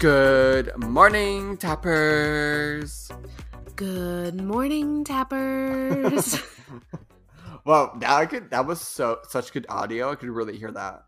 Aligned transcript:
Good 0.00 0.72
morning, 0.78 1.58
tappers. 1.58 3.10
Good 3.76 4.40
morning, 4.40 5.04
tappers. 5.04 6.40
well, 7.66 7.94
now 8.00 8.16
I 8.16 8.24
could. 8.24 8.48
That 8.50 8.64
was 8.64 8.80
so 8.80 9.18
such 9.28 9.52
good 9.52 9.66
audio. 9.68 10.10
I 10.10 10.14
could 10.14 10.30
really 10.30 10.56
hear 10.56 10.70
that. 10.70 11.02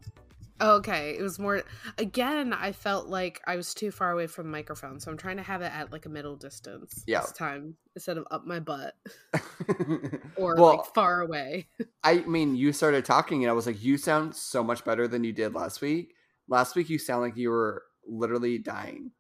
okay, 0.61 1.17
it 1.19 1.23
was 1.23 1.39
more. 1.39 1.63
Again, 1.97 2.53
I 2.53 2.73
felt 2.73 3.07
like 3.07 3.41
I 3.47 3.57
was 3.57 3.73
too 3.73 3.91
far 3.91 4.11
away 4.11 4.27
from 4.27 4.49
the 4.49 4.53
microphone, 4.53 5.01
so 5.01 5.11
I'm 5.11 5.17
trying 5.17 5.39
to 5.39 5.43
have 5.43 5.63
it 5.63 5.73
at 5.73 5.91
like 5.91 6.05
a 6.05 6.11
middle 6.11 6.37
distance 6.37 7.03
Yeah. 7.07 7.23
this 7.23 7.33
time 7.33 7.77
instead 7.97 8.19
of 8.19 8.27
up 8.31 8.45
my 8.45 8.61
butt 8.61 8.93
or 10.37 10.55
well, 10.57 10.77
like 10.77 10.95
far 10.95 11.23
away. 11.23 11.67
I 12.05 12.17
mean, 12.27 12.57
you 12.57 12.75
started 12.75 13.07
talking, 13.07 13.43
and 13.43 13.51
I 13.51 13.55
was 13.55 13.67
like, 13.67 13.83
"You 13.83 13.97
sound 13.97 14.37
so 14.37 14.63
much 14.63 14.85
better 14.85 15.09
than 15.09 15.25
you 15.25 15.33
did 15.33 15.55
last 15.55 15.81
week." 15.81 16.13
Last 16.47 16.77
week, 16.77 16.91
you 16.91 16.99
sound 16.99 17.23
like 17.23 17.39
you 17.39 17.49
were 17.49 17.85
literally 18.07 18.59
dying. 18.59 19.13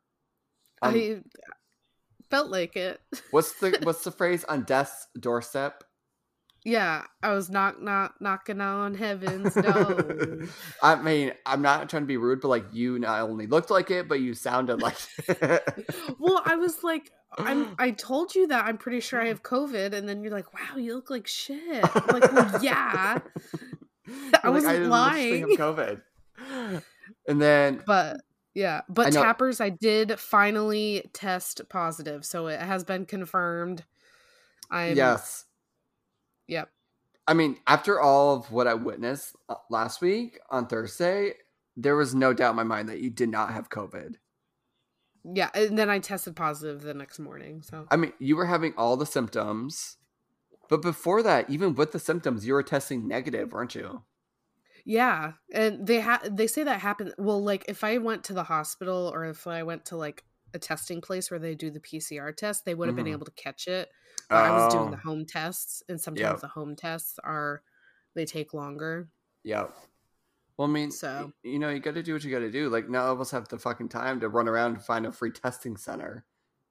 Um, 0.81 0.95
I 0.95 1.21
felt 2.31 2.51
like 2.51 2.77
it. 2.77 3.01
what's 3.31 3.53
the 3.61 3.79
what's 3.83 4.05
the 4.05 4.11
phrase 4.11 4.45
on 4.45 4.65
death's 4.65 5.09
doorstep? 5.19 5.85
Yeah, 6.65 7.03
I 7.23 7.33
was 7.33 7.51
knock 7.51 7.83
knock 7.83 8.15
knocking 8.21 8.61
on 8.61 8.95
heaven's 8.95 9.55
door. 9.55 10.47
I 10.83 10.95
mean, 10.95 11.33
I'm 11.45 11.61
not 11.61 11.89
trying 11.91 12.05
to 12.05 12.07
be 12.07 12.17
rude, 12.17 12.41
but 12.41 12.49
like 12.49 12.67
you 12.73 12.99
not 12.99 13.21
only 13.23 13.47
looked 13.47 13.71
like 13.71 13.91
it, 13.91 14.09
but 14.09 14.21
you 14.21 14.35
sounded 14.35 14.81
like 14.81 14.97
it. 15.29 15.87
well, 16.21 16.41
I 16.45 16.55
was 16.55 16.85
like, 16.85 17.11
I'm. 17.37 17.75
I 17.79 17.91
told 17.91 18.35
you 18.35 18.47
that 18.49 18.65
I'm 18.65 18.79
pretty 18.79 19.01
sure 19.01 19.21
I 19.21 19.27
have 19.27 19.43
COVID, 19.43 19.93
and 19.93 20.09
then 20.09 20.23
you're 20.23 20.33
like, 20.33 20.53
"Wow, 20.55 20.77
you 20.77 20.95
look 20.95 21.11
like 21.11 21.27
shit." 21.27 21.85
I'm 21.97 22.21
like, 22.21 22.33
well, 22.33 22.63
yeah, 22.63 23.19
I 24.09 24.13
like, 24.35 24.45
wasn't 24.45 24.73
literally 24.73 24.89
lying. 24.89 25.57
COVID. 25.57 26.03
And 27.27 27.41
then 27.41 27.83
but 27.87 28.21
yeah, 28.55 28.83
but 28.89 29.13
know- 29.13 29.23
tappers, 29.23 29.61
I 29.61 29.71
did 29.71 30.19
finally 30.19 31.11
test 31.13 31.63
positive, 31.69 32.25
so 32.25 32.49
it 32.49 32.61
has 32.61 32.85
been 32.85 33.07
confirmed. 33.07 33.85
I'm 34.71 34.97
yes, 34.97 35.45
Yep. 36.49 36.71
I 37.27 37.35
mean, 37.35 37.59
after 37.67 38.01
all 38.01 38.35
of 38.35 38.51
what 38.51 38.67
I 38.67 38.75
witnessed 38.75 39.37
uh, 39.49 39.55
last 39.71 40.01
week 40.01 40.41
on 40.51 40.67
Thursday, 40.67 41.35
there 41.77 41.97
was 41.97 42.15
no 42.15 42.33
doubt 42.35 42.51
in 42.51 42.57
my 42.57 42.65
mind 42.65 42.89
that 42.89 43.01
you 43.01 43.11
did 43.11 43.29
not 43.29 43.53
have 43.53 43.71
COVID. 43.71 44.17
Yeah, 45.25 45.51
and 45.55 45.79
then 45.79 45.89
I 45.89 46.01
tested 46.01 46.35
positive 46.35 46.83
the 46.83 46.95
next 46.95 47.21
morning. 47.21 47.63
So 47.63 47.87
I 47.91 47.97
mean, 47.97 48.13
you 48.19 48.37
were 48.37 48.47
having 48.47 48.75
all 48.77 48.97
the 48.97 49.07
symptoms, 49.07 49.99
but 50.69 50.83
before 50.83 51.23
that, 51.23 51.49
even 51.49 51.75
with 51.75 51.93
the 51.93 52.01
symptoms, 52.01 52.45
you 52.45 52.55
were 52.55 52.63
testing 52.63 53.07
negative, 53.07 53.53
weren't 53.53 53.75
you? 53.75 54.03
Yeah, 54.85 55.33
and 55.53 55.87
they 55.87 56.01
ha- 56.01 56.23
they 56.31 56.47
say 56.47 56.65
that 56.65 56.81
happened. 56.81 57.15
Well, 57.19 57.43
like 57.43 57.65
if 57.69 57.85
I 57.85 57.99
went 57.99 58.25
to 58.25 58.33
the 58.35 58.45
hospital 58.45 59.11
or 59.15 59.25
if 59.27 59.47
I 59.47 59.63
went 59.63 59.85
to 59.87 59.97
like 59.97 60.25
a 60.55 60.59
testing 60.59 61.01
place 61.01 61.31
where 61.31 61.41
they 61.41 61.55
do 61.55 61.71
the 61.71 61.81
PCR 61.81 62.37
test, 62.37 62.65
they 62.65 62.75
would 62.75 62.89
have 62.89 62.95
Mhm. 62.95 63.05
been 63.05 63.09
able 63.09 63.25
to 63.27 63.33
catch 63.33 63.69
it. 63.69 63.91
But 64.29 64.37
I 64.45 64.51
was 64.51 64.73
doing 64.73 64.89
Oh. 64.89 64.91
the 64.91 64.97
home 64.99 65.25
tests, 65.25 65.83
and 65.89 66.01
sometimes 66.01 66.21
Yep. 66.33 66.41
the 66.41 66.49
home 66.49 66.77
tests 66.77 67.19
are 67.25 67.63
they 68.15 68.27
take 68.27 68.53
longer. 68.53 69.09
Yeah. 69.43 69.69
Well, 70.59 70.69
I 70.69 70.71
mean, 70.71 70.91
So- 70.91 71.33
you 71.43 71.59
know, 71.59 71.71
you 71.71 71.81
got 71.81 71.95
to 71.95 72.03
do 72.03 72.13
what 72.13 72.23
you 72.25 72.31
got 72.31 72.41
to 72.41 72.51
do. 72.51 72.69
Like, 72.69 72.89
none 72.89 73.09
of 73.09 73.21
us 73.21 73.31
have 73.31 73.49
the 73.49 73.59
fucking 73.59 73.89
time 73.89 74.21
to 74.21 74.29
run 74.29 74.47
around 74.49 74.73
and 74.75 74.85
find 74.85 75.07
a 75.07 75.13
free 75.13 75.31
testing 75.33 75.77
center, 75.79 76.27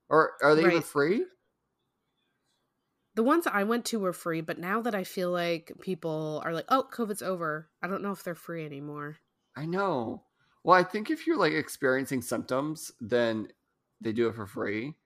or 0.08 0.36
are 0.42 0.54
they 0.54 0.64
even 0.66 0.82
free? 0.82 1.26
The 3.14 3.22
ones 3.22 3.46
I 3.46 3.64
went 3.64 3.84
to 3.86 3.98
were 3.98 4.12
free, 4.12 4.40
but 4.40 4.58
now 4.58 4.80
that 4.82 4.94
I 4.94 5.04
feel 5.04 5.30
like 5.30 5.72
people 5.80 6.42
are 6.44 6.52
like, 6.52 6.64
"Oh, 6.68 6.88
COVID's 6.90 7.22
over," 7.22 7.68
I 7.82 7.86
don't 7.88 8.02
know 8.02 8.12
if 8.12 8.22
they're 8.22 8.34
free 8.34 8.64
anymore. 8.64 9.18
I 9.56 9.66
know. 9.66 10.24
Well, 10.64 10.78
I 10.78 10.82
think 10.84 11.10
if 11.10 11.26
you're 11.26 11.36
like 11.36 11.52
experiencing 11.52 12.22
symptoms, 12.22 12.92
then 13.00 13.48
they 14.00 14.12
do 14.12 14.28
it 14.28 14.34
for 14.34 14.46
free. 14.46 14.96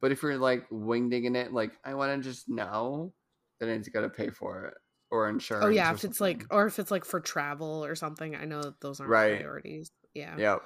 But 0.00 0.12
if 0.12 0.22
you're 0.22 0.38
like 0.38 0.68
wingdinging 0.70 1.36
it, 1.36 1.52
like 1.52 1.72
I 1.84 1.94
want 1.94 2.22
to 2.22 2.28
just 2.28 2.48
know, 2.48 3.14
then 3.60 3.68
it's 3.70 3.88
got 3.88 4.02
to 4.02 4.10
pay 4.10 4.30
for 4.30 4.66
it 4.66 4.74
or 5.10 5.26
oh, 5.26 5.30
insurance. 5.30 5.64
Oh 5.66 5.68
yeah, 5.68 5.92
if 5.92 6.04
it's 6.04 6.20
like, 6.20 6.44
or 6.50 6.66
if 6.66 6.78
it's 6.78 6.90
like 6.90 7.04
for 7.04 7.20
travel 7.20 7.84
or 7.84 7.94
something, 7.94 8.36
I 8.36 8.44
know 8.44 8.62
that 8.62 8.80
those 8.80 9.00
aren't 9.00 9.10
Right. 9.10 9.38
priorities. 9.38 9.90
Yeah. 10.14 10.36
Yep. 10.36 10.62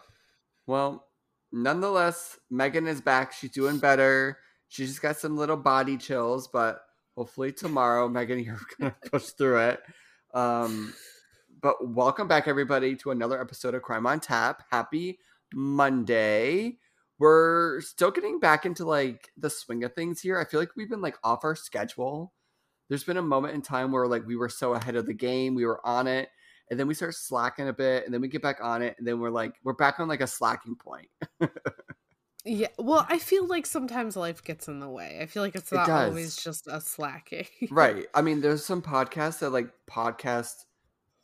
Well, 0.66 1.08
nonetheless, 1.52 2.38
Megan 2.50 2.86
is 2.86 3.00
back. 3.00 3.32
She's 3.32 3.50
doing 3.52 3.78
better. 3.78 4.38
She 4.72 4.86
just 4.86 5.02
got 5.02 5.18
some 5.18 5.36
little 5.36 5.58
body 5.58 5.98
chills, 5.98 6.48
but 6.48 6.80
hopefully 7.14 7.52
tomorrow, 7.52 8.08
Megan, 8.08 8.38
you're 8.38 8.58
gonna 8.80 8.96
push 9.10 9.26
through 9.26 9.58
it. 9.58 9.82
Um, 10.32 10.94
but 11.60 11.86
welcome 11.86 12.26
back, 12.26 12.48
everybody, 12.48 12.96
to 12.96 13.10
another 13.10 13.38
episode 13.38 13.74
of 13.74 13.82
Crime 13.82 14.06
on 14.06 14.18
Tap. 14.18 14.62
Happy 14.70 15.18
Monday. 15.52 16.78
We're 17.18 17.82
still 17.82 18.10
getting 18.10 18.40
back 18.40 18.64
into 18.64 18.86
like 18.86 19.28
the 19.36 19.50
swing 19.50 19.84
of 19.84 19.92
things 19.92 20.22
here. 20.22 20.38
I 20.40 20.46
feel 20.46 20.58
like 20.58 20.74
we've 20.74 20.88
been 20.88 21.02
like 21.02 21.18
off 21.22 21.44
our 21.44 21.54
schedule. 21.54 22.32
There's 22.88 23.04
been 23.04 23.18
a 23.18 23.22
moment 23.22 23.54
in 23.54 23.60
time 23.60 23.92
where 23.92 24.06
like 24.06 24.26
we 24.26 24.36
were 24.36 24.48
so 24.48 24.72
ahead 24.72 24.96
of 24.96 25.04
the 25.04 25.12
game, 25.12 25.54
we 25.54 25.66
were 25.66 25.86
on 25.86 26.06
it, 26.06 26.30
and 26.70 26.80
then 26.80 26.86
we 26.86 26.94
start 26.94 27.14
slacking 27.14 27.68
a 27.68 27.74
bit, 27.74 28.06
and 28.06 28.14
then 28.14 28.22
we 28.22 28.28
get 28.28 28.40
back 28.40 28.60
on 28.62 28.80
it, 28.80 28.96
and 28.96 29.06
then 29.06 29.20
we're 29.20 29.28
like 29.28 29.52
we're 29.64 29.74
back 29.74 30.00
on 30.00 30.08
like 30.08 30.22
a 30.22 30.26
slacking 30.26 30.76
point. 30.76 31.10
Yeah. 32.44 32.68
Well, 32.78 33.06
I 33.08 33.18
feel 33.18 33.46
like 33.46 33.66
sometimes 33.66 34.16
life 34.16 34.42
gets 34.42 34.66
in 34.66 34.80
the 34.80 34.88
way. 34.88 35.18
I 35.20 35.26
feel 35.26 35.42
like 35.42 35.54
it's 35.54 35.72
not 35.72 35.86
does. 35.86 36.08
always 36.08 36.36
just 36.36 36.66
a 36.66 36.80
slacking. 36.80 37.46
right. 37.70 38.06
I 38.14 38.22
mean, 38.22 38.40
there's 38.40 38.64
some 38.64 38.82
podcasts 38.82 39.38
that 39.40 39.50
like 39.50 39.68
podcast 39.90 40.64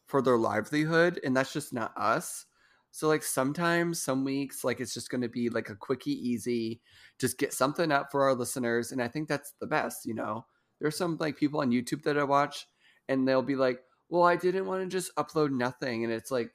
for 0.07 0.23
their 0.23 0.39
livelihood, 0.39 1.21
and 1.25 1.37
that's 1.37 1.53
just 1.53 1.73
not 1.73 1.93
us. 1.97 2.47
So 2.91 3.09
like 3.09 3.23
sometimes, 3.23 4.01
some 4.01 4.25
weeks, 4.25 4.65
like 4.65 4.81
it's 4.81 4.95
just 4.95 5.11
going 5.11 5.21
to 5.21 5.29
be 5.29 5.51
like 5.51 5.69
a 5.69 5.77
quickie, 5.77 6.13
easy, 6.13 6.81
just 7.19 7.39
get 7.39 7.53
something 7.53 7.93
up 7.93 8.11
for 8.11 8.25
our 8.25 8.35
listeners, 8.35 8.93
and 8.93 9.03
I 9.03 9.09
think 9.09 9.29
that's 9.29 9.53
the 9.61 9.67
best. 9.67 10.07
You 10.07 10.15
know, 10.15 10.47
there's 10.81 10.97
some 10.97 11.17
like 11.21 11.37
people 11.37 11.61
on 11.61 11.71
YouTube 11.71 12.03
that 12.05 12.19
I 12.19 12.25
watch, 12.25 12.67
and 13.09 13.27
they'll 13.27 13.43
be 13.43 13.57
like, 13.57 13.81
"Well, 14.09 14.23
I 14.23 14.37
didn't 14.37 14.67
want 14.67 14.83
to 14.83 14.89
just 14.89 15.15
upload 15.17 15.51
nothing," 15.51 16.05
and 16.05 16.13
it's 16.13 16.31
like, 16.31 16.51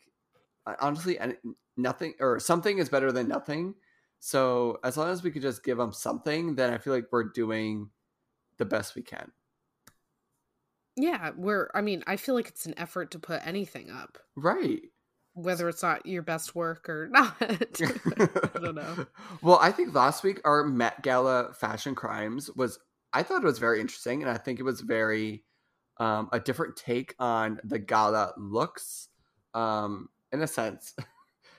honestly, 0.79 1.19
and 1.19 1.38
nothing 1.78 2.13
or 2.19 2.40
something 2.40 2.79
is 2.79 2.90
better 2.90 3.12
than 3.12 3.28
nothing. 3.28 3.75
So 4.25 4.79
as 4.85 4.95
long 4.95 5.09
as 5.09 5.22
we 5.22 5.31
could 5.31 5.41
just 5.41 5.66
give 5.66 5.78
them 5.78 5.91
something, 5.91 6.56
then 6.56 6.72
I 6.73 6.78
feel 6.78 6.94
like 6.94 7.07
we're 7.11 7.25
doing 7.25 7.89
the 8.57 8.63
best 8.63 8.95
we 8.95 9.01
can. 9.01 9.34
yeah. 10.95 11.31
We're. 11.35 11.69
I 11.73 11.81
mean, 11.81 12.03
I 12.07 12.16
feel 12.16 12.34
like 12.35 12.47
it's 12.47 12.66
an 12.66 12.73
effort 12.78 13.11
to 13.11 13.19
put 13.19 13.45
anything 13.45 13.89
up, 13.91 14.17
Right. 14.38 14.81
whether 15.34 15.67
it's 15.67 15.84
not 15.84 16.06
your 16.06 16.22
best 16.22 16.56
work 16.56 16.88
or 16.88 17.09
not. 17.11 17.35
I 17.41 17.57
don't 18.61 18.75
know. 18.75 19.06
Well, 19.41 19.59
I 19.61 19.72
think 19.73 19.94
last 19.94 20.23
week 20.23 20.40
our 20.45 20.63
Met 20.63 21.01
Gala 21.03 21.51
fashion 21.53 21.94
crimes 21.95 22.50
was 22.55 22.79
I 23.11 23.23
thought 23.23 23.44
it 23.44 23.45
was 23.45 23.59
very 23.59 23.81
interesting 23.81 24.22
and 24.22 24.31
I 24.31 24.38
think 24.38 24.59
it 24.59 24.63
was 24.63 24.79
very 24.81 25.44
um 25.97 26.29
a 26.31 26.40
different 26.40 26.78
take 26.78 27.13
on 27.19 27.59
the 27.66 27.78
gala 27.79 28.34
looks. 28.38 29.09
Um 29.53 30.07
in 30.31 30.41
a 30.41 30.47
sense. 30.47 30.94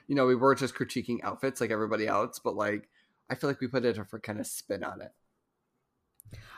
you 0.06 0.14
know, 0.14 0.26
we 0.26 0.34
were 0.34 0.54
just 0.54 0.74
critiquing 0.74 1.18
outfits 1.22 1.60
like 1.60 1.70
everybody 1.70 2.06
else, 2.06 2.38
but 2.38 2.54
like 2.56 2.88
I 3.30 3.34
feel 3.34 3.48
like 3.50 3.60
we 3.60 3.68
put 3.68 3.84
a 3.84 3.92
different 3.92 4.22
kind 4.24 4.40
of 4.40 4.46
spin 4.46 4.84
on 4.84 5.00
it. 5.00 5.12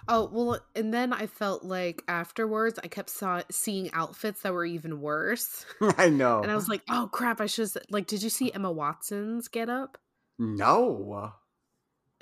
Oh 0.09 0.29
well, 0.33 0.61
and 0.77 0.95
then 0.95 1.13
I 1.13 1.27
felt 1.27 1.65
like 1.65 2.03
afterwards, 2.07 2.79
I 2.83 2.87
kept 2.89 3.11
saw- 3.11 3.43
seeing 3.51 3.91
outfits 3.93 4.43
that 4.43 4.53
were 4.53 4.65
even 4.65 5.01
worse, 5.01 5.67
I 5.99 6.09
know. 6.09 6.41
and 6.43 6.51
I 6.51 6.55
was 6.55 6.69
like, 6.69 6.83
"Oh 6.89 7.09
crap! 7.13 7.41
I 7.41 7.47
should 7.47 7.69
like." 7.91 8.07
Did 8.07 8.23
you 8.23 8.31
see 8.31 8.53
Emma 8.53 8.71
Watson's 8.71 9.49
get 9.49 9.69
up? 9.69 9.99
no. 10.39 11.33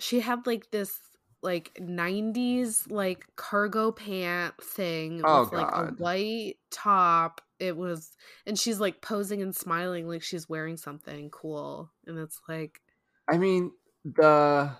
She 0.00 0.20
had 0.20 0.46
like 0.46 0.70
this 0.70 0.98
like 1.42 1.74
'90s 1.78 2.90
like 2.90 3.26
cargo 3.36 3.92
pant 3.92 4.54
thing 4.62 5.20
Oh, 5.22 5.42
with 5.44 5.52
like 5.52 5.70
a 5.72 5.92
white 5.98 6.56
top. 6.70 7.42
It 7.58 7.76
was, 7.76 8.16
and 8.46 8.58
she's 8.58 8.80
like 8.80 9.00
posing 9.00 9.40
and 9.42 9.54
smiling 9.54 10.08
like 10.08 10.22
she's 10.22 10.48
wearing 10.48 10.76
something 10.76 11.30
cool, 11.30 11.92
and 12.06 12.18
it's 12.18 12.40
like, 12.48 12.82
I 13.28 13.38
mean, 13.38 13.72
the 14.04 14.76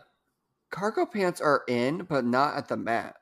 cargo 0.71 1.07
pants 1.07 1.41
are 1.41 1.65
in, 1.69 2.05
but 2.05 2.25
not 2.25 2.57
at 2.57 2.69
the 2.69 2.77
mat 2.79 3.17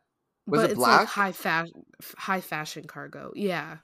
Was 0.46 0.62
but 0.62 0.70
it 0.70 0.72
it's 0.72 0.74
black? 0.74 1.02
like 1.02 1.08
high 1.08 1.32
fashion, 1.32 1.84
high 2.16 2.40
fashion 2.40 2.86
cargo. 2.86 3.32
Yeah. 3.34 3.78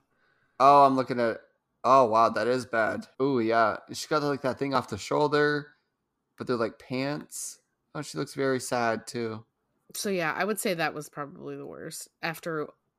Oh, 0.61 0.85
I'm 0.87 0.97
looking 0.97 1.21
at. 1.21 1.41
Oh 1.85 2.07
wow, 2.07 2.29
that 2.31 2.47
is 2.49 2.67
bad. 2.67 3.07
Oh 3.21 3.39
yeah, 3.39 3.79
she 3.93 4.09
got 4.09 4.23
like 4.23 4.43
that 4.43 4.59
thing 4.59 4.75
off 4.75 4.89
the 4.89 4.99
shoulder, 4.99 5.75
but 6.39 6.47
they're 6.47 6.57
like 6.57 6.79
pants. 6.79 7.61
Oh, 7.95 8.03
she 8.03 8.19
looks 8.19 8.35
very 8.35 8.61
sad 8.61 9.07
too. 9.07 9.47
So 9.95 10.11
yeah, 10.11 10.33
I 10.35 10.45
would 10.45 10.59
say 10.59 10.75
that 10.75 10.95
was 10.95 11.09
probably 11.09 11.57
the 11.57 11.67
worst 11.67 12.09
after. 12.23 12.69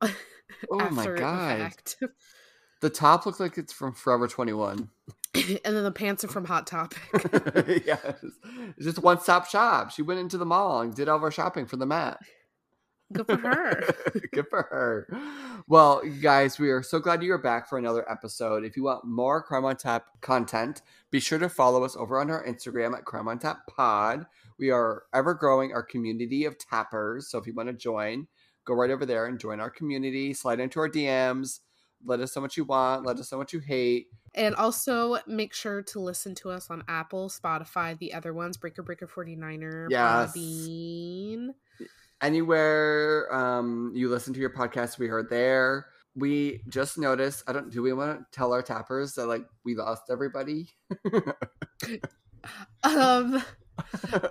Oh 0.70 0.88
my 0.88 1.06
after 1.06 1.26
the 1.26 1.28
God. 1.28 1.74
The 2.80 2.90
top 2.90 3.26
looks 3.26 3.40
like 3.40 3.58
it's 3.58 3.72
from 3.72 3.92
Forever 3.92 4.26
21. 4.26 4.88
and 5.34 5.60
then 5.62 5.84
the 5.84 5.92
pants 5.92 6.24
are 6.24 6.28
from 6.28 6.46
Hot 6.46 6.66
Topic. 6.66 6.98
yes, 7.86 8.24
it's 8.76 8.84
just 8.84 8.98
one 8.98 9.20
stop 9.20 9.46
shop. 9.46 9.90
She 9.90 10.02
went 10.02 10.20
into 10.20 10.38
the 10.38 10.46
mall 10.46 10.80
and 10.80 10.94
did 10.94 11.08
all 11.08 11.16
of 11.16 11.22
her 11.22 11.30
shopping 11.30 11.66
for 11.66 11.76
the 11.76 11.86
mat. 11.86 12.18
Good 13.12 13.26
for 13.26 13.36
her. 13.36 13.94
Good 14.32 14.46
for 14.48 14.62
her. 14.62 15.08
Well, 15.66 16.02
guys, 16.22 16.58
we 16.58 16.70
are 16.70 16.82
so 16.82 17.00
glad 17.00 17.22
you 17.22 17.32
are 17.32 17.38
back 17.38 17.68
for 17.68 17.76
another 17.76 18.08
episode. 18.10 18.64
If 18.64 18.76
you 18.76 18.84
want 18.84 19.04
more 19.04 19.42
Crime 19.42 19.64
on 19.64 19.76
Tap 19.76 20.06
content, 20.20 20.82
be 21.10 21.18
sure 21.18 21.38
to 21.38 21.48
follow 21.48 21.84
us 21.84 21.96
over 21.96 22.20
on 22.20 22.30
our 22.30 22.44
Instagram 22.44 22.96
at 22.96 23.04
Crime 23.04 23.26
on 23.26 23.40
Tap 23.40 23.66
Pod. 23.68 24.26
We 24.58 24.70
are 24.70 25.04
ever 25.12 25.34
growing 25.34 25.72
our 25.72 25.82
community 25.82 26.44
of 26.44 26.56
tappers. 26.56 27.28
So 27.28 27.38
if 27.38 27.46
you 27.46 27.54
want 27.54 27.68
to 27.68 27.72
join, 27.72 28.28
go 28.64 28.74
right 28.74 28.90
over 28.90 29.04
there 29.04 29.26
and 29.26 29.40
join 29.40 29.58
our 29.58 29.70
community. 29.70 30.32
Slide 30.32 30.60
into 30.60 30.78
our 30.78 30.88
DMs. 30.88 31.60
Let 32.04 32.20
us 32.20 32.34
know 32.34 32.42
what 32.42 32.56
you 32.56 32.64
want. 32.64 33.04
Let 33.04 33.18
us 33.18 33.30
know 33.30 33.38
what 33.38 33.52
you 33.52 33.60
hate. 33.60 34.08
And 34.34 34.54
also 34.54 35.18
make 35.26 35.52
sure 35.52 35.82
to 35.82 36.00
listen 36.00 36.34
to 36.36 36.50
us 36.50 36.70
on 36.70 36.84
Apple, 36.88 37.28
Spotify, 37.28 37.98
the 37.98 38.14
other 38.14 38.32
ones, 38.32 38.56
Breaker 38.56 38.82
Breaker 38.82 39.06
49er, 39.06 39.88
Yes. 39.90 40.32
Podbean. 40.36 41.48
Anywhere 42.22 43.34
um, 43.34 43.92
you 43.94 44.08
listen 44.08 44.32
to 44.34 44.40
your 44.40 44.50
podcast, 44.50 44.98
we 44.98 45.08
are 45.08 45.22
there. 45.22 45.86
We 46.14 46.60
just 46.68 46.98
noticed. 46.98 47.44
I 47.46 47.52
don't. 47.52 47.70
Do 47.70 47.82
we 47.82 47.92
want 47.92 48.18
to 48.18 48.26
tell 48.36 48.52
our 48.52 48.62
tappers 48.62 49.14
that 49.14 49.26
like 49.26 49.44
we 49.64 49.74
lost 49.74 50.04
everybody? 50.10 50.68
Um, 52.82 53.42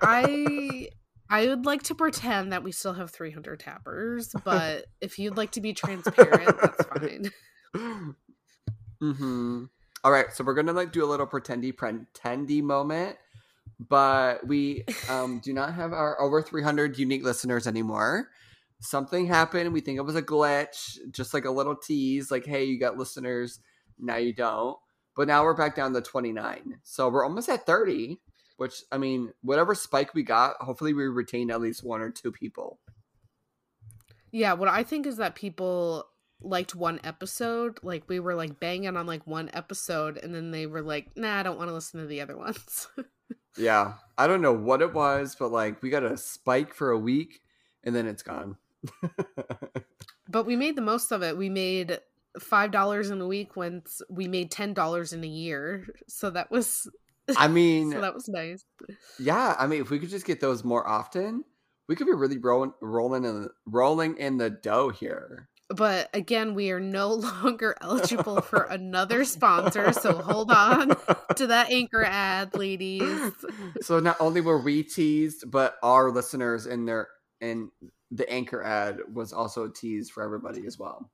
I 0.01 0.89
I 1.30 1.48
would 1.48 1.65
like 1.65 1.83
to 1.83 1.95
pretend 1.95 2.51
that 2.54 2.63
we 2.63 2.72
still 2.72 2.94
have 2.94 3.12
300 3.12 3.60
tappers, 3.60 4.33
but 4.44 4.86
if 5.01 5.19
you'd 5.19 5.38
like 5.38 5.51
to 5.51 5.62
be 5.62 5.74
transparent, 5.74 6.57
that's 6.62 6.86
fine. 6.86 7.31
hmm 7.75 9.66
All 10.04 10.12
right, 10.12 10.31
so 10.33 10.44
we're 10.44 10.54
gonna 10.54 10.74
like 10.74 10.92
do 10.92 11.04
a 11.04 11.07
little 11.07 11.27
pretendy 11.27 11.74
pretendy 11.74 12.62
moment, 12.62 13.18
but 13.80 14.45
we 14.48 14.86
um, 15.10 15.39
do 15.39 15.54
not 15.54 15.74
have 15.74 15.94
our 15.94 16.19
over 16.21 16.42
300 16.42 16.98
unique 16.98 17.24
listeners 17.24 17.68
anymore. 17.68 18.30
Something 18.81 19.27
happened. 19.27 19.74
We 19.74 19.81
think 19.81 19.98
it 19.98 20.04
was 20.04 20.16
a 20.16 20.21
glitch, 20.21 20.98
just 21.12 21.33
like 21.33 21.45
a 21.45 21.51
little 21.51 21.75
tease, 21.75 22.31
like, 22.31 22.45
"Hey, 22.45 22.63
you 22.63 22.80
got 22.80 22.98
listeners." 22.98 23.60
Now 24.00 24.15
you 24.15 24.33
don't. 24.33 24.77
But 25.15 25.27
now 25.27 25.44
we're 25.44 25.54
back 25.54 25.75
down 25.75 25.94
to 25.94 26.01
29. 26.01 26.80
So 26.83 27.10
we're 27.10 27.25
almost 27.25 27.50
at 27.50 27.65
30. 27.65 28.22
Which 28.56 28.83
I 28.92 28.98
mean, 28.98 29.31
whatever 29.42 29.74
spike 29.74 30.13
we 30.13 30.24
got, 30.24 30.57
hopefully 30.62 30.94
we 30.94 31.04
retain 31.07 31.50
at 31.50 31.62
least 31.62 31.83
one 31.83 32.01
or 32.01 32.10
two 32.10 32.31
people. 32.31 32.80
Yeah, 34.31 34.54
what 34.54 34.68
I 34.68 34.83
think 34.83 35.07
is 35.07 35.18
that 35.18 35.36
people 35.36 36.09
liked 36.41 36.75
one 36.75 37.00
episode, 37.03 37.80
like 37.83 38.03
we 38.07 38.19
were 38.19 38.36
like 38.36 38.59
banging 38.59 38.95
on 38.95 39.06
like 39.06 39.25
one 39.27 39.50
episode, 39.53 40.18
and 40.18 40.33
then 40.33 40.51
they 40.51 40.65
were 40.65 40.81
like, 40.81 41.15
"Nah, 41.15 41.39
I 41.39 41.44
don't 41.44 41.57
want 41.57 41.69
to 41.69 41.74
listen 41.74 42.00
to 42.00 42.07
the 42.07 42.21
other 42.21 42.38
ones." 42.38 42.88
Yeah, 43.57 43.95
I 44.18 44.27
don't 44.27 44.41
know 44.41 44.53
what 44.53 44.81
it 44.81 44.94
was, 44.94 45.36
but 45.36 45.51
like 45.51 45.81
we 45.81 45.89
got 45.89 46.03
a 46.03 46.15
spike 46.15 46.74
for 46.74 46.91
a 46.91 46.97
week, 46.97 47.41
and 47.83 47.94
then 47.94 48.07
it's 48.07 48.24
gone. 48.24 48.57
but 50.30 50.45
we 50.45 50.56
made 50.56 50.77
the 50.77 50.81
most 50.81 51.12
of 51.12 51.24
it. 51.24 51.38
We 51.38 51.50
made 51.50 52.00
five 52.39 52.71
dollars 52.71 53.09
in 53.09 53.19
a 53.19 53.27
week 53.27 53.56
once 53.56 54.01
we 54.09 54.27
made 54.27 54.50
ten 54.50 54.74
dollars 54.74 55.13
in 55.13 55.24
a 55.24 55.27
year, 55.27 55.88
so 56.07 56.30
that 56.30 56.51
was 56.51 56.88
I 57.38 57.47
mean, 57.47 57.91
so 57.91 58.01
that 58.01 58.13
was 58.13 58.30
nice. 58.30 58.63
yeah, 59.19 59.56
I 59.59 59.68
mean, 59.68 59.81
if 59.81 59.89
we 59.89 60.00
could 60.00 60.09
just 60.09 60.25
get 60.25 60.39
those 60.39 60.63
more 60.63 60.88
often, 60.88 61.44
we 61.88 61.95
could 61.95 62.07
be 62.07 62.13
really 62.13 62.38
rolling, 62.38 62.74
rolling 62.81 63.25
in, 63.25 63.50
rolling 63.65 64.18
in 64.18 64.38
the 64.38 64.50
dough 64.50 64.89
here. 64.89 65.49
But 65.69 66.10
again, 66.13 66.56
we 66.56 66.71
are 66.71 66.80
no 66.80 67.13
longer 67.44 67.75
eligible 67.81 68.42
for 68.42 68.63
another 68.63 69.24
sponsor, 69.24 69.94
so 69.94 70.13
hold 70.13 70.51
on 70.51 70.95
to 71.36 71.48
that 71.48 71.71
anchor 71.71 72.04
ad, 72.04 72.56
ladies. 72.56 73.31
So 73.81 74.00
not 74.00 74.18
only 74.19 74.42
were 74.42 74.62
we 74.62 74.83
teased, 74.83 75.50
but 75.50 75.75
our 75.83 76.12
listeners 76.12 76.66
in 76.66 76.86
their 76.86 77.07
in 77.39 77.71
the 78.12 78.30
anchor 78.30 78.63
ad 78.63 79.00
was 79.13 79.31
also 79.31 79.68
teased 79.68 80.12
for 80.12 80.24
everybody 80.24 80.66
as 80.66 80.77
well. 80.77 81.10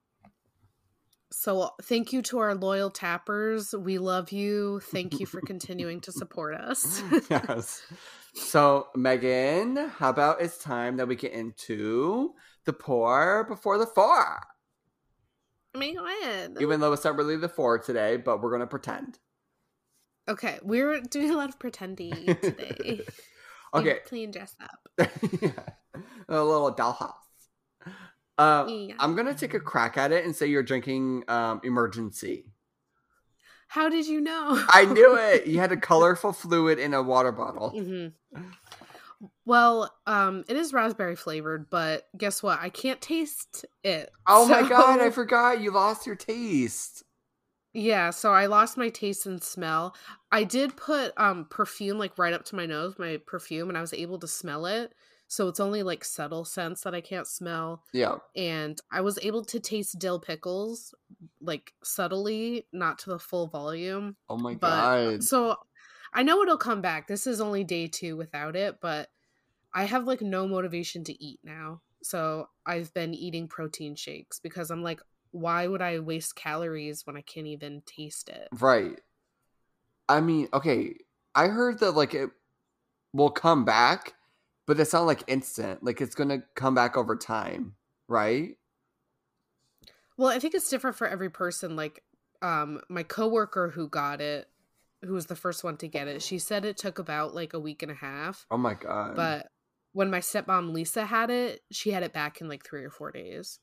So 1.31 1.71
thank 1.83 2.13
you 2.13 2.21
to 2.23 2.39
our 2.39 2.55
loyal 2.55 2.89
tappers. 2.89 3.73
We 3.75 3.97
love 3.97 4.31
you. 4.31 4.79
Thank 4.79 5.19
you 5.19 5.25
for 5.25 5.41
continuing 5.41 5.99
to 6.01 6.11
support 6.11 6.55
us. 6.55 7.03
yes. 7.29 7.81
So 8.33 8.87
Megan, 8.95 9.75
how 9.75 10.09
about 10.09 10.41
it's 10.41 10.57
time 10.57 10.97
that 10.97 11.07
we 11.07 11.15
get 11.15 11.33
into 11.33 12.33
the 12.65 12.73
poor 12.73 13.45
before 13.47 13.77
the 13.77 13.85
four? 13.85 14.41
I 15.73 15.77
mean, 15.77 15.95
go 15.95 16.05
ahead. 16.05 16.57
Even 16.61 16.79
though 16.79 16.93
it's 16.93 17.03
not 17.03 17.17
really 17.17 17.35
the 17.35 17.49
four 17.49 17.77
today, 17.79 18.17
but 18.17 18.41
we're 18.41 18.51
gonna 18.51 18.67
pretend. 18.67 19.19
Okay, 20.27 20.57
we're 20.63 21.01
doing 21.01 21.31
a 21.31 21.37
lot 21.37 21.49
of 21.49 21.59
pretending 21.59 22.25
today. 22.41 23.01
okay. 23.73 23.99
clean 24.05 24.31
dress 24.31 24.55
up. 24.61 24.89
yeah. 25.41 25.51
A 26.27 26.43
little 26.43 26.73
dollhouse. 26.73 27.13
Uh, 28.37 28.65
Yeah. 28.67 28.95
I'm 28.99 29.15
gonna 29.15 29.33
take 29.35 29.53
a 29.53 29.59
crack 29.59 29.97
at 29.97 30.11
it 30.11 30.25
and 30.25 30.35
say 30.35 30.47
you're 30.47 30.63
drinking 30.63 31.23
um, 31.27 31.61
Emergen-C. 31.61 32.45
How 33.67 33.89
did 33.89 34.07
you 34.07 34.21
know? 34.21 34.63
I 34.69 34.85
knew 34.85 35.15
it. 35.15 35.45
You 35.47 35.59
had 35.59 35.71
a 35.71 35.77
colorful 35.77 36.33
fluid 36.33 36.79
in 36.79 36.93
a 36.93 37.03
water 37.03 37.31
bottle. 37.31 37.69
hmm 37.69 38.07
Well, 39.45 39.93
um, 40.07 40.43
it 40.47 40.55
is 40.57 40.73
raspberry 40.73 41.15
flavored, 41.15 41.69
but 41.69 42.07
guess 42.17 42.41
what? 42.43 42.59
I 42.59 42.69
can't 42.69 43.01
taste 43.01 43.65
it. 43.83 44.11
Oh 44.27 44.47
my 44.47 44.61
god, 44.67 44.99
I 45.01 45.09
forgot 45.11 45.61
you 45.61 45.71
lost 45.71 46.05
your 46.05 46.15
taste. 46.15 47.03
Yeah, 47.73 48.11
so 48.11 48.31
I 48.31 48.45
lost 48.45 48.77
my 48.77 48.89
taste 48.89 49.25
and 49.25 49.43
smell. 49.43 49.95
I 50.31 50.43
did 50.45 50.77
put 50.77 51.13
um 51.17 51.45
perfume 51.49 51.97
like 51.97 52.17
right 52.17 52.33
up 52.33 52.45
to 52.45 52.55
my 52.55 52.65
nose, 52.65 52.95
my 52.97 53.17
perfume, 53.25 53.69
and 53.69 53.77
I 53.77 53.81
was 53.81 53.93
able 53.93 54.17
to 54.19 54.27
smell 54.27 54.65
it. 54.65 54.93
So 55.27 55.47
it's 55.47 55.59
only 55.59 55.83
like 55.83 56.05
subtle 56.05 56.45
scents 56.45 56.81
that 56.83 56.95
I 56.95 57.01
can't 57.01 57.27
smell. 57.27 57.83
Yeah. 57.93 58.17
And 58.35 58.79
I 58.91 59.01
was 59.01 59.19
able 59.23 59.43
to 59.45 59.59
taste 59.59 59.99
dill 59.99 60.19
pickles 60.19 60.93
like 61.41 61.73
subtly, 61.83 62.67
not 62.71 62.99
to 62.99 63.09
the 63.09 63.19
full 63.19 63.47
volume. 63.47 64.15
Oh 64.29 64.37
my 64.37 64.53
But 64.53 64.91
god. 65.15 65.23
so 65.23 65.57
I 66.15 66.23
know 66.23 66.41
it'll 66.41 66.57
come 66.57 66.81
back. 66.81 67.07
This 67.07 67.27
is 67.27 67.41
only 67.41 67.65
day 67.65 67.87
two 67.87 68.15
without 68.15 68.55
it, 68.55 68.77
but 68.81 69.09
I 69.73 69.83
have 69.83 70.05
like 70.05 70.21
no 70.21 70.47
motivation 70.47 71.03
to 71.03 71.23
eat 71.23 71.41
now. 71.43 71.81
So 72.01 72.47
I've 72.65 72.93
been 72.93 73.13
eating 73.13 73.49
protein 73.49 73.95
shakes 73.95 74.39
because 74.39 74.71
I'm 74.71 74.81
like, 74.81 75.01
why 75.31 75.67
would 75.67 75.81
I 75.81 75.99
waste 75.99 76.35
calories 76.37 77.05
when 77.05 77.17
I 77.17 77.21
can't 77.21 77.47
even 77.47 77.81
taste 77.85 78.29
it? 78.29 78.47
Right. 78.53 78.97
I 80.07 80.21
mean, 80.21 80.47
okay. 80.53 80.95
I 81.35 81.47
heard 81.47 81.79
that 81.79 81.91
like 81.91 82.13
it 82.13 82.29
will 83.11 83.31
come 83.31 83.65
back, 83.65 84.13
but 84.65 84.79
it's 84.79 84.93
not 84.93 85.01
like 85.01 85.23
instant. 85.27 85.83
Like 85.83 85.99
it's 85.99 86.15
gonna 86.15 86.43
come 86.55 86.75
back 86.75 86.95
over 86.95 87.17
time, 87.17 87.75
right? 88.07 88.55
Well, 90.15 90.29
I 90.29 90.39
think 90.39 90.53
it's 90.53 90.69
different 90.69 90.95
for 90.95 91.07
every 91.07 91.29
person. 91.29 91.75
Like, 91.75 92.03
um, 92.41 92.79
my 92.89 93.03
coworker 93.03 93.69
who 93.71 93.89
got 93.89 94.21
it, 94.21 94.47
who 95.03 95.13
was 95.13 95.27
the 95.27 95.35
first 95.35 95.63
one 95.63 95.77
to 95.77 95.87
get 95.87 96.07
it, 96.07 96.21
she 96.21 96.39
said 96.39 96.65
it 96.65 96.77
took 96.77 96.99
about 96.99 97.35
like 97.35 97.53
a 97.53 97.59
week 97.59 97.83
and 97.83 97.91
a 97.91 97.95
half. 97.95 98.45
Oh 98.49 98.57
my 98.57 98.73
god. 98.73 99.15
But 99.15 99.47
when 99.93 100.09
my 100.09 100.19
stepmom 100.19 100.73
Lisa 100.73 101.05
had 101.05 101.29
it, 101.29 101.61
she 101.71 101.91
had 101.91 102.03
it 102.03 102.13
back 102.13 102.41
in 102.41 102.49
like 102.49 102.65
three 102.65 102.83
or 102.83 102.89
four 102.89 103.11
days. 103.11 103.59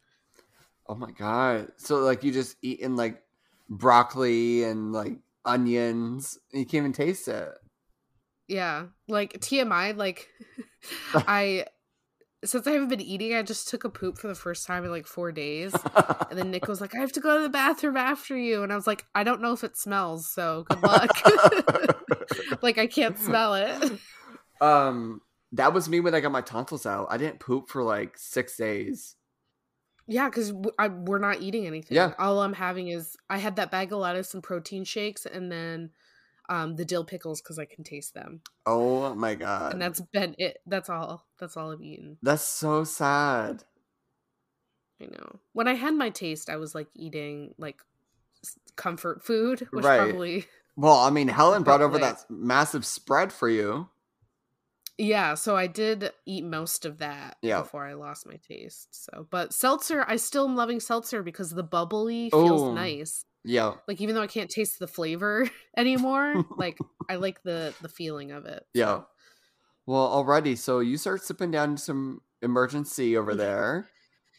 oh 0.88 0.94
my 0.94 1.10
god. 1.12 1.68
So 1.76 1.98
like 1.98 2.24
you 2.24 2.32
just 2.32 2.56
eating 2.62 2.96
like 2.96 3.22
broccoli 3.68 4.64
and 4.64 4.92
like 4.92 5.18
onions, 5.44 6.38
and 6.52 6.60
you 6.60 6.66
can't 6.66 6.82
even 6.82 6.92
taste 6.92 7.28
it. 7.28 7.48
Yeah, 8.48 8.86
like 9.08 9.34
TMI, 9.40 9.96
like 9.96 10.28
I 11.14 11.66
since 12.44 12.66
I 12.66 12.72
haven't 12.72 12.88
been 12.88 13.00
eating, 13.00 13.34
I 13.34 13.42
just 13.42 13.68
took 13.68 13.84
a 13.84 13.88
poop 13.88 14.18
for 14.18 14.26
the 14.26 14.34
first 14.34 14.66
time 14.66 14.84
in 14.84 14.90
like 14.90 15.06
four 15.06 15.32
days. 15.32 15.74
And 16.32 16.38
then 16.38 16.50
Nick 16.50 16.66
was 16.66 16.80
like, 16.80 16.94
I 16.94 16.98
have 16.98 17.12
to 17.12 17.20
go 17.20 17.36
to 17.36 17.42
the 17.42 17.50
bathroom 17.50 17.94
after 17.98 18.34
you. 18.34 18.62
And 18.62 18.72
I 18.72 18.74
was 18.76 18.86
like, 18.86 19.04
I 19.14 19.22
don't 19.22 19.42
know 19.42 19.52
if 19.52 19.62
it 19.64 19.76
smells, 19.76 20.26
so 20.26 20.64
good 20.66 20.82
luck. 20.82 21.10
like, 22.62 22.78
I 22.78 22.86
can't 22.86 23.18
smell 23.18 23.52
it. 23.52 23.92
um, 24.62 25.20
that 25.52 25.74
was 25.74 25.90
me 25.90 26.00
when 26.00 26.14
I 26.14 26.20
got 26.20 26.32
my 26.32 26.40
tonsils 26.40 26.86
out. 26.86 27.08
I 27.10 27.18
didn't 27.18 27.38
poop 27.38 27.68
for 27.68 27.82
like 27.82 28.16
six 28.16 28.56
days. 28.56 29.16
Yeah, 30.06 30.30
because 30.30 30.54
we're 30.54 31.18
not 31.18 31.42
eating 31.42 31.66
anything. 31.66 31.96
Yeah. 31.96 32.14
All 32.18 32.40
I'm 32.40 32.54
having 32.54 32.88
is 32.88 33.14
I 33.28 33.36
had 33.36 33.56
that 33.56 33.70
bag 33.70 33.92
of 33.92 33.98
lettuce 33.98 34.32
and 34.32 34.42
protein 34.42 34.84
shakes 34.84 35.26
and 35.26 35.52
then 35.52 35.90
um, 36.52 36.76
the 36.76 36.84
dill 36.84 37.04
pickles 37.04 37.40
because 37.40 37.58
I 37.58 37.64
can 37.64 37.82
taste 37.82 38.14
them. 38.14 38.42
Oh 38.66 39.14
my 39.14 39.34
god. 39.34 39.72
And 39.72 39.80
that's 39.82 40.00
been 40.00 40.34
it. 40.38 40.58
That's 40.66 40.90
all. 40.90 41.26
That's 41.38 41.56
all 41.56 41.72
I've 41.72 41.82
eaten. 41.82 42.18
That's 42.22 42.42
so 42.42 42.84
sad. 42.84 43.64
I 45.00 45.06
know. 45.06 45.40
When 45.52 45.66
I 45.66 45.74
had 45.74 45.94
my 45.94 46.10
taste, 46.10 46.50
I 46.50 46.56
was 46.56 46.74
like 46.74 46.88
eating 46.94 47.54
like 47.58 47.80
comfort 48.76 49.22
food, 49.22 49.66
which 49.72 49.84
Right. 49.84 49.98
probably 49.98 50.46
Well, 50.76 50.98
I 50.98 51.10
mean, 51.10 51.28
Helen 51.28 51.62
brought 51.64 51.82
over 51.82 51.98
that 51.98 52.24
massive 52.30 52.84
spread 52.86 53.32
for 53.32 53.48
you. 53.48 53.88
yeah. 54.98 55.34
So 55.34 55.56
I 55.56 55.66
did 55.66 56.12
eat 56.26 56.44
most 56.44 56.84
of 56.84 56.98
that 56.98 57.38
Yeah. 57.42 57.62
before 57.62 57.86
I 57.86 57.94
lost 57.94 58.26
my 58.26 58.36
taste. 58.36 58.94
So, 58.94 59.26
but 59.30 59.52
seltzer, 59.52 60.04
I 60.06 60.16
still 60.16 60.46
am 60.48 60.56
loving 60.56 60.80
seltzer 60.80 61.22
because 61.22 61.50
the 61.50 61.62
bubbly 61.62 62.30
feels 62.30 62.62
Oh. 62.62 62.74
nice. 62.74 63.24
Yeah. 63.44 63.74
Like 63.88 64.00
even 64.00 64.14
though 64.14 64.22
I 64.22 64.26
can't 64.28 64.50
taste 64.50 64.78
the 64.78 64.86
flavor 64.86 65.48
anymore, 65.76 66.44
like 66.56 66.78
I 67.08 67.16
like 67.16 67.42
the 67.42 67.74
the 67.82 67.88
feeling 67.88 68.30
of 68.32 68.46
it. 68.46 68.64
Yeah. 68.74 69.02
Well, 69.86 70.06
already. 70.06 70.54
So 70.56 70.78
you 70.80 70.96
start 70.96 71.22
sipping 71.24 71.50
down 71.50 71.76
some 71.76 72.20
Emergen-C 72.42 73.16
over 73.16 73.34
there. 73.36 73.88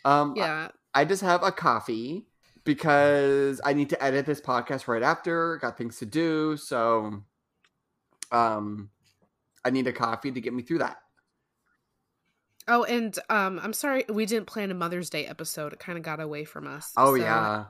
Um, 0.05 0.35
Yeah. 0.35 0.69
I, 0.93 1.01
I 1.01 1.05
just 1.05 1.21
have 1.21 1.43
a 1.43 1.51
coffee 1.51 2.27
because 2.63 3.59
I 3.65 3.73
need 3.73 3.89
to 3.89 4.01
edit 4.01 4.25
this 4.25 4.39
podcast 4.39 4.87
right 4.87 5.03
after. 5.03 5.57
Got 5.57 5.77
things 5.77 5.97
to 5.97 6.05
do, 6.05 6.55
so 6.55 7.23
um, 8.31 8.89
I 9.65 9.69
need 9.69 9.87
a 9.87 9.93
coffee 9.93 10.31
to 10.31 10.39
get 10.39 10.53
me 10.53 10.61
through 10.63 10.77
that. 10.79 10.97
Oh, 12.67 12.83
and 12.85 13.17
um, 13.29 13.59
I'm 13.61 13.73
sorry 13.73 14.05
we 14.07 14.25
didn't 14.25 14.47
plan 14.47 14.71
a 14.71 14.73
Mother's 14.73 15.09
Day 15.09 15.25
episode. 15.25 15.73
It 15.73 15.79
kind 15.79 15.97
of 15.97 16.03
got 16.03 16.21
away 16.21 16.45
from 16.45 16.67
us. 16.67 16.93
Oh 16.95 17.15
So, 17.17 17.21
yeah, 17.21 17.65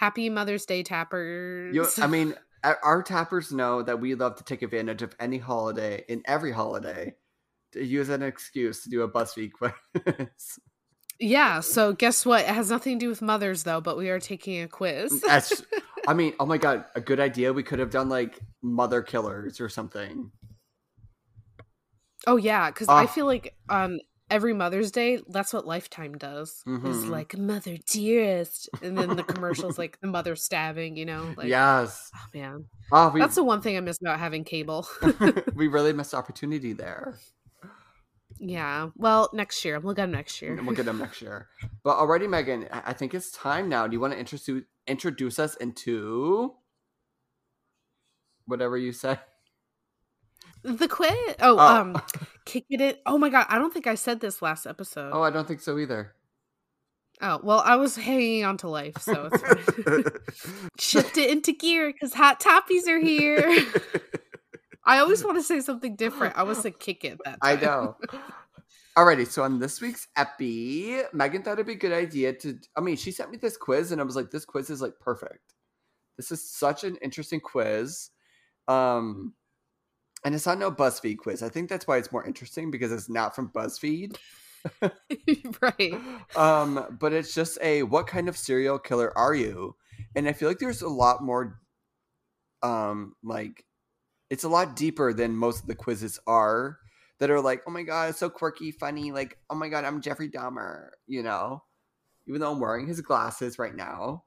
Happy 0.00 0.30
Mother's 0.30 0.64
Day, 0.64 0.82
tappers. 0.82 1.74
you. 1.74 1.86
I 1.98 2.06
mean, 2.06 2.34
our 2.64 3.02
tappers 3.02 3.52
know 3.52 3.82
that 3.82 4.00
we 4.00 4.14
love 4.14 4.36
to 4.36 4.44
take 4.44 4.62
advantage 4.62 5.02
of 5.02 5.14
any 5.20 5.36
holiday 5.36 6.02
in 6.08 6.22
every 6.24 6.52
holiday 6.52 7.14
to 7.72 7.84
use 7.84 8.08
an 8.08 8.22
excuse 8.22 8.82
to 8.84 8.88
do 8.88 9.02
a 9.02 9.08
BuzzFeed 9.10 9.50
quiz. 9.52 9.72
yeah. 11.20 11.60
So 11.60 11.92
guess 11.92 12.24
what? 12.24 12.40
It 12.40 12.46
has 12.48 12.70
nothing 12.70 12.98
to 12.98 13.04
do 13.04 13.08
with 13.10 13.20
mothers 13.20 13.64
though, 13.64 13.82
but 13.82 13.98
we 13.98 14.08
are 14.08 14.18
taking 14.18 14.62
a 14.62 14.68
quiz. 14.68 15.20
That's, 15.20 15.62
I 16.08 16.14
mean, 16.14 16.32
oh 16.40 16.46
my 16.46 16.56
god, 16.56 16.86
a 16.94 17.02
good 17.02 17.20
idea. 17.20 17.52
We 17.52 17.62
could 17.62 17.78
have 17.78 17.90
done 17.90 18.08
like 18.08 18.40
mother 18.62 19.02
killers 19.02 19.60
or 19.60 19.68
something. 19.68 20.30
oh 22.26 22.36
yeah, 22.38 22.70
because 22.70 22.88
I 22.88 23.02
Ah. 23.02 23.06
feel 23.06 23.26
like 23.26 23.54
um 23.68 23.98
every 24.30 24.54
Mother's 24.54 24.90
Day, 24.90 25.20
that's 25.28 25.52
what 25.52 25.66
Lifetime 25.66 26.16
does. 26.16 26.62
Is 26.66 27.04
Mhm. 27.04 27.08
like 27.10 27.36
mother 27.36 27.76
dearest, 27.90 28.68
and 28.82 28.96
then 28.96 29.16
the 29.16 29.22
commercials 29.24 29.76
like 29.78 29.98
the 30.00 30.06
mother 30.06 30.36
stabbing. 30.36 30.96
You 30.96 31.04
know, 31.06 31.34
like 31.36 31.48
yes. 31.48 32.10
oh 32.14 32.26
man, 32.34 32.64
Oh, 32.92 33.08
we 33.10 33.20
that's 33.20 33.34
the 33.34 33.44
one 33.44 33.60
thing 33.60 33.76
I 33.76 33.80
miss 33.80 33.98
about 34.00 34.18
having 34.18 34.44
cable. 34.44 34.86
we 35.54 35.66
really 35.68 35.92
missed 35.92 36.14
opportunity 36.14 36.72
there. 36.72 37.18
yeah. 38.38 38.90
Well, 38.96 39.28
next 39.32 39.64
year 39.64 39.78
we'll 39.80 39.94
get 39.94 40.04
'em 40.04 40.12
next 40.12 40.40
year. 40.40 40.58
We'll 40.62 40.74
get 40.76 40.86
them 40.86 40.98
next 40.98 41.20
year. 41.20 41.48
But 41.82 41.96
already, 41.98 42.26
Megan, 42.26 42.68
I 42.72 42.82
I 42.86 42.92
think 42.94 43.14
it's 43.14 43.30
time 43.32 43.68
now. 43.68 43.86
Do 43.86 43.92
you 43.94 44.00
want 44.00 44.12
to 44.14 44.18
introduce 44.18 44.64
introduce 44.86 45.38
us 45.38 45.56
into 45.56 46.54
whatever 48.46 48.76
you 48.76 48.92
say? 48.92 49.18
The 50.62 50.88
quiz. 50.88 51.10
Oh, 51.40 51.56
Oh. 51.56 51.58
um, 51.58 52.02
kick 52.44 52.64
it 52.70 52.80
in. 52.80 52.94
Oh 53.06 53.18
my 53.18 53.28
god, 53.28 53.46
I 53.48 53.58
don't 53.58 53.72
think 53.72 53.86
I 53.86 53.94
said 53.94 54.20
this 54.20 54.42
last 54.42 54.66
episode. 54.66 55.10
Oh, 55.12 55.22
I 55.22 55.30
don't 55.30 55.48
think 55.48 55.60
so 55.60 55.78
either. 55.78 56.14
Oh 57.22 57.40
well, 57.42 57.62
I 57.64 57.76
was 57.76 57.96
hanging 57.96 58.44
on 58.44 58.56
to 58.58 58.68
life, 58.68 58.98
so 59.00 59.28
it's. 59.32 60.10
Shift 60.78 61.18
it 61.18 61.30
into 61.30 61.52
gear 61.52 61.92
because 61.92 62.14
hot 62.14 62.40
toppies 62.40 62.88
are 62.88 62.98
here. 62.98 63.64
I 64.84 64.98
always 64.98 65.22
want 65.22 65.36
to 65.36 65.42
say 65.42 65.60
something 65.60 65.96
different. 65.96 66.36
I 66.36 66.42
was 66.44 66.62
to 66.62 66.70
kick 66.70 67.04
it 67.04 67.18
that 67.24 67.38
I 67.42 67.56
know. 67.56 67.96
Alrighty, 68.96 69.26
so 69.26 69.42
on 69.42 69.58
this 69.60 69.80
week's 69.80 70.08
epi, 70.16 70.98
Megan 71.12 71.42
thought 71.42 71.52
it'd 71.54 71.66
be 71.66 71.72
a 71.74 71.76
good 71.76 71.92
idea 71.92 72.32
to. 72.32 72.58
I 72.76 72.80
mean, 72.80 72.96
she 72.96 73.12
sent 73.12 73.30
me 73.30 73.36
this 73.36 73.56
quiz, 73.56 73.92
and 73.92 74.00
I 74.00 74.04
was 74.04 74.16
like, 74.16 74.30
"This 74.30 74.44
quiz 74.44 74.68
is 74.70 74.80
like 74.82 74.98
perfect. 74.98 75.54
This 76.16 76.32
is 76.32 76.42
such 76.50 76.84
an 76.84 76.96
interesting 76.96 77.40
quiz." 77.40 78.10
Um, 78.66 79.34
and 80.24 80.34
it's 80.34 80.46
not 80.46 80.58
no 80.58 80.70
BuzzFeed 80.70 81.18
quiz. 81.18 81.42
I 81.42 81.48
think 81.48 81.68
that's 81.68 81.86
why 81.86 81.96
it's 81.96 82.12
more 82.12 82.26
interesting 82.26 82.70
because 82.70 82.92
it's 82.92 83.08
not 83.08 83.34
from 83.34 83.50
BuzzFeed. 83.50 84.16
right. 85.62 85.94
um, 86.36 86.96
but 87.00 87.12
it's 87.12 87.34
just 87.34 87.58
a 87.62 87.82
what 87.82 88.06
kind 88.06 88.28
of 88.28 88.36
serial 88.36 88.78
killer 88.78 89.16
are 89.16 89.34
you? 89.34 89.76
And 90.14 90.28
I 90.28 90.32
feel 90.32 90.48
like 90.48 90.58
there's 90.58 90.82
a 90.82 90.88
lot 90.88 91.22
more 91.22 91.58
um 92.62 93.14
like 93.24 93.64
it's 94.28 94.44
a 94.44 94.48
lot 94.48 94.76
deeper 94.76 95.14
than 95.14 95.34
most 95.34 95.62
of 95.62 95.66
the 95.66 95.74
quizzes 95.74 96.20
are 96.26 96.78
that 97.18 97.30
are 97.30 97.40
like, 97.40 97.62
oh 97.66 97.70
my 97.70 97.82
god, 97.82 98.10
it's 98.10 98.18
so 98.18 98.30
quirky, 98.30 98.70
funny, 98.70 99.12
like, 99.12 99.38
oh 99.50 99.54
my 99.54 99.68
god, 99.68 99.84
I'm 99.84 100.00
Jeffrey 100.00 100.28
Dahmer, 100.30 100.88
you 101.06 101.22
know? 101.22 101.62
Even 102.26 102.40
though 102.40 102.52
I'm 102.52 102.60
wearing 102.60 102.86
his 102.86 103.00
glasses 103.00 103.58
right 103.58 103.74
now. 103.74 104.24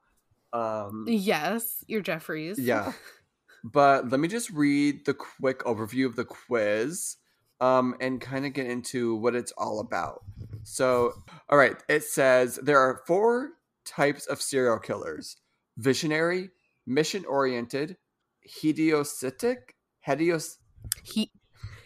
Um 0.52 1.06
Yes, 1.08 1.84
you're 1.88 2.02
Jeffrey's. 2.02 2.58
yeah. 2.60 2.94
But 3.64 4.10
let 4.10 4.20
me 4.20 4.28
just 4.28 4.50
read 4.50 5.06
the 5.06 5.14
quick 5.14 5.60
overview 5.60 6.06
of 6.06 6.16
the 6.16 6.26
quiz 6.26 7.16
um, 7.62 7.96
and 8.02 8.20
kind 8.20 8.46
of 8.46 8.54
get 8.54 8.68
into 8.68 9.16
what 9.16 9.36
it's 9.36 9.54
all 9.58 9.80
about. 9.80 10.24
So, 10.64 11.14
all 11.50 11.58
right, 11.58 11.76
it 11.88 12.04
says 12.04 12.60
there 12.62 12.80
are 12.80 13.02
four 13.08 13.52
types 13.86 14.26
of 14.28 14.42
serial 14.42 14.80
killers 14.80 15.38
visionary, 15.78 16.50
mission 16.86 17.26
oriented, 17.26 17.98
hedonistic, 18.42 19.76
hedios, 20.06 20.58
He- 21.04 21.32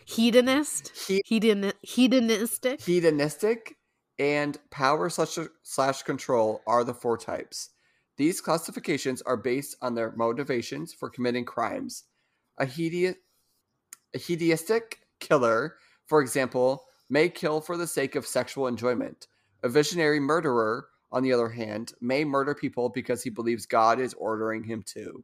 hedonist. 0.06 0.92
he, 1.08 1.22
Hedon- 1.30 1.74
hedonistic. 1.82 2.82
hedonistic, 2.82 3.78
and 4.20 4.58
power 4.72 5.10
slash, 5.10 5.38
slash 5.64 6.04
control 6.04 6.62
are 6.66 6.84
the 6.84 6.94
four 6.94 7.18
types. 7.18 7.70
These 8.18 8.42
classifications 8.42 9.22
are 9.22 9.38
based 9.38 9.78
on 9.82 9.94
their 9.94 10.12
motivations 10.16 10.94
for 10.94 11.10
committing 11.10 11.46
crimes. 11.46 12.06
A, 12.58 12.66
hedi- 12.66 13.16
a 14.14 14.18
hedonistic 14.18 15.02
killer, 15.20 15.76
for 16.08 16.22
example, 16.22 16.86
may 17.10 17.30
kill 17.30 17.62
for 17.62 17.78
the 17.78 17.88
sake 17.88 18.16
of 18.16 18.26
sexual 18.26 18.68
enjoyment. 18.68 19.28
A 19.64 19.70
visionary 19.70 20.20
murderer, 20.20 20.88
on 21.12 21.24
the 21.24 21.32
other 21.32 21.50
hand, 21.50 21.94
may 22.02 22.26
murder 22.26 22.56
people 22.56 22.90
because 22.90 23.24
he 23.24 23.30
believes 23.30 23.66
God 23.66 24.00
is 24.00 24.16
ordering 24.16 24.64
him 24.64 24.84
to. 24.88 25.24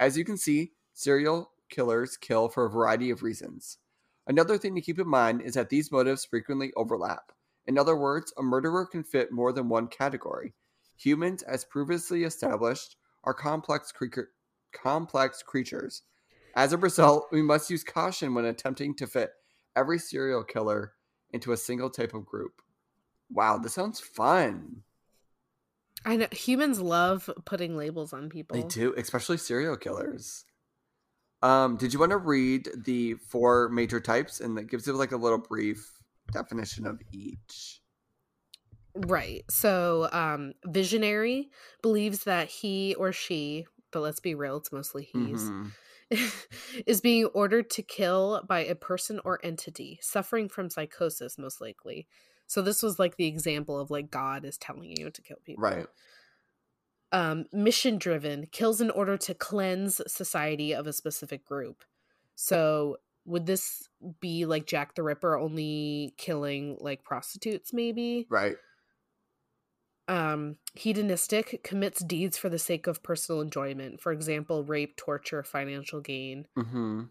As 0.00 0.16
you 0.16 0.24
can 0.24 0.38
see, 0.38 0.72
serial 0.94 1.52
killers 1.68 2.16
kill 2.16 2.48
for 2.48 2.64
a 2.64 2.70
variety 2.70 3.10
of 3.10 3.22
reasons. 3.22 3.78
Another 4.26 4.56
thing 4.56 4.74
to 4.74 4.80
keep 4.80 4.98
in 4.98 5.08
mind 5.08 5.42
is 5.42 5.54
that 5.54 5.68
these 5.68 5.92
motives 5.92 6.24
frequently 6.24 6.72
overlap. 6.76 7.32
In 7.66 7.78
other 7.78 7.96
words, 7.96 8.32
a 8.38 8.42
murderer 8.42 8.86
can 8.86 9.04
fit 9.04 9.30
more 9.30 9.52
than 9.52 9.68
one 9.68 9.88
category. 9.88 10.54
Humans, 11.00 11.42
as 11.44 11.64
previously 11.64 12.24
established, 12.24 12.96
are 13.24 13.32
complex, 13.32 13.90
cre- 13.90 14.20
complex 14.72 15.42
creatures. 15.42 16.02
As 16.54 16.74
a 16.74 16.78
result, 16.78 17.28
we 17.32 17.40
must 17.40 17.70
use 17.70 17.82
caution 17.82 18.34
when 18.34 18.44
attempting 18.44 18.94
to 18.96 19.06
fit 19.06 19.30
every 19.74 19.98
serial 19.98 20.44
killer 20.44 20.92
into 21.30 21.52
a 21.52 21.56
single 21.56 21.88
type 21.88 22.12
of 22.12 22.26
group. 22.26 22.60
Wow, 23.30 23.56
this 23.56 23.74
sounds 23.74 23.98
fun. 23.98 24.82
I 26.04 26.16
know 26.16 26.26
humans 26.32 26.80
love 26.80 27.30
putting 27.46 27.76
labels 27.76 28.12
on 28.12 28.28
people. 28.28 28.56
They 28.56 28.66
do, 28.66 28.94
especially 28.96 29.38
serial 29.38 29.76
killers. 29.76 30.44
Um, 31.40 31.76
did 31.76 31.94
you 31.94 31.98
want 31.98 32.10
to 32.10 32.18
read 32.18 32.68
the 32.84 33.14
four 33.14 33.70
major 33.70 34.00
types 34.00 34.40
and 34.40 34.58
that 34.58 34.68
gives 34.68 34.86
you 34.86 34.92
like 34.92 35.12
a 35.12 35.16
little 35.16 35.38
brief 35.38 35.92
definition 36.32 36.86
of 36.86 37.00
each? 37.12 37.79
Right. 39.06 39.44
So, 39.50 40.08
um, 40.12 40.52
visionary 40.66 41.50
believes 41.82 42.24
that 42.24 42.48
he 42.48 42.94
or 42.96 43.12
she, 43.12 43.66
but 43.92 44.00
let's 44.00 44.20
be 44.20 44.34
real, 44.34 44.58
it's 44.58 44.72
mostly 44.72 45.04
he's, 45.04 45.50
Mhm. 45.50 45.72
is 46.86 47.00
being 47.00 47.26
ordered 47.26 47.70
to 47.70 47.82
kill 47.82 48.42
by 48.48 48.60
a 48.64 48.74
person 48.74 49.20
or 49.24 49.40
entity 49.44 49.98
suffering 50.02 50.48
from 50.48 50.68
psychosis, 50.70 51.38
most 51.38 51.60
likely. 51.60 52.06
So, 52.46 52.62
this 52.62 52.82
was 52.82 52.98
like 52.98 53.16
the 53.16 53.26
example 53.26 53.78
of 53.78 53.90
like 53.90 54.10
God 54.10 54.44
is 54.44 54.58
telling 54.58 54.90
you 54.96 55.10
to 55.10 55.22
kill 55.22 55.38
people. 55.44 55.62
Right. 55.62 55.86
Um, 57.12 57.46
mission 57.52 57.98
driven 57.98 58.46
kills 58.46 58.80
in 58.80 58.90
order 58.90 59.16
to 59.16 59.34
cleanse 59.34 60.00
society 60.06 60.72
of 60.72 60.86
a 60.86 60.92
specific 60.92 61.44
group. 61.44 61.84
So, 62.36 62.98
would 63.24 63.46
this 63.46 63.88
be 64.20 64.46
like 64.46 64.66
Jack 64.66 64.94
the 64.94 65.02
Ripper 65.02 65.36
only 65.36 66.14
killing 66.18 66.76
like 66.80 67.02
prostitutes, 67.04 67.72
maybe? 67.72 68.26
Right. 68.30 68.56
Um 70.10 70.56
hedonistic 70.74 71.62
commits 71.62 72.02
deeds 72.04 72.36
for 72.36 72.48
the 72.48 72.58
sake 72.58 72.86
of 72.86 73.02
personal 73.02 73.40
enjoyment 73.40 74.00
for 74.00 74.12
example 74.12 74.64
rape 74.64 74.96
torture 74.96 75.42
financial 75.42 76.00
gain 76.00 76.46
Mm-hmm. 76.58 77.02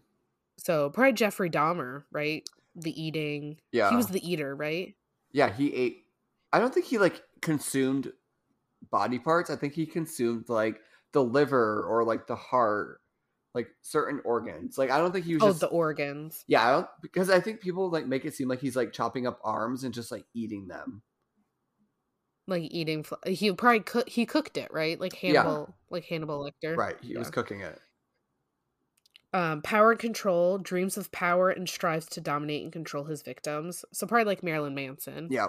so 0.58 0.90
probably 0.90 1.12
jeffrey 1.14 1.48
dahmer 1.50 2.04
right 2.12 2.46
the 2.76 2.92
eating 3.02 3.56
Yeah. 3.72 3.90
he 3.90 3.96
was 3.96 4.08
the 4.08 4.24
eater 4.30 4.54
right 4.54 4.94
Yeah, 5.32 5.52
he 5.52 5.74
ate. 5.74 6.04
I 6.52 6.58
don't 6.60 6.72
think 6.74 6.86
he 6.86 6.98
like 6.98 7.22
consumed 7.42 8.12
body 8.90 9.18
parts. 9.18 9.50
I 9.50 9.56
think 9.56 9.74
he 9.74 9.86
consumed 9.86 10.48
like 10.48 10.80
the 11.12 11.22
liver 11.22 11.84
or 11.84 12.04
like 12.04 12.26
the 12.26 12.34
heart, 12.36 13.00
like 13.54 13.68
certain 13.82 14.20
organs. 14.24 14.76
Like 14.78 14.90
I 14.90 14.98
don't 14.98 15.12
think 15.12 15.24
he 15.26 15.34
was 15.34 15.42
oh 15.42 15.48
just. 15.48 15.60
the 15.60 15.66
organs 15.68 16.44
yeah, 16.48 16.66
I 16.66 16.72
don't 16.72 16.86
because 17.02 17.30
I 17.30 17.40
think 17.40 17.60
people 17.60 17.90
like 17.90 18.06
make 18.06 18.24
it 18.24 18.34
seem 18.34 18.48
like 18.48 18.60
he's 18.60 18.76
like 18.76 18.92
chopping 18.92 19.26
up 19.26 19.38
arms 19.44 19.84
and 19.84 19.94
just 19.94 20.10
like 20.12 20.24
eating 20.34 20.66
them. 20.68 21.02
Like 22.50 22.64
eating 22.70 23.02
fl- 23.04 23.14
he 23.26 23.52
probably 23.52 23.80
cook 23.80 24.08
he 24.08 24.26
cooked 24.26 24.56
it 24.58 24.70
right 24.72 25.00
like 25.00 25.20
Yeah. 25.22 25.42
hannibal 25.42 25.74
like 25.90 26.04
hannibal 26.04 26.44
lecter 26.44 26.76
Right. 26.76 26.96
He 27.02 27.16
was 27.16 27.30
cooking 27.30 27.60
it. 27.60 27.78
um 29.32 29.62
power 29.62 29.92
and 29.92 30.00
control 30.00 30.58
dreams 30.58 30.96
of 30.96 31.10
power 31.12 31.50
and 31.50 31.68
strives 31.68 32.06
to 32.06 32.20
dominate 32.20 32.62
and 32.64 32.72
control 32.72 33.04
his 33.04 33.22
victims 33.22 33.84
so 33.92 34.06
probably 34.06 34.24
like 34.24 34.42
marilyn 34.42 34.74
manson 34.74 35.28
Yeah. 35.30 35.48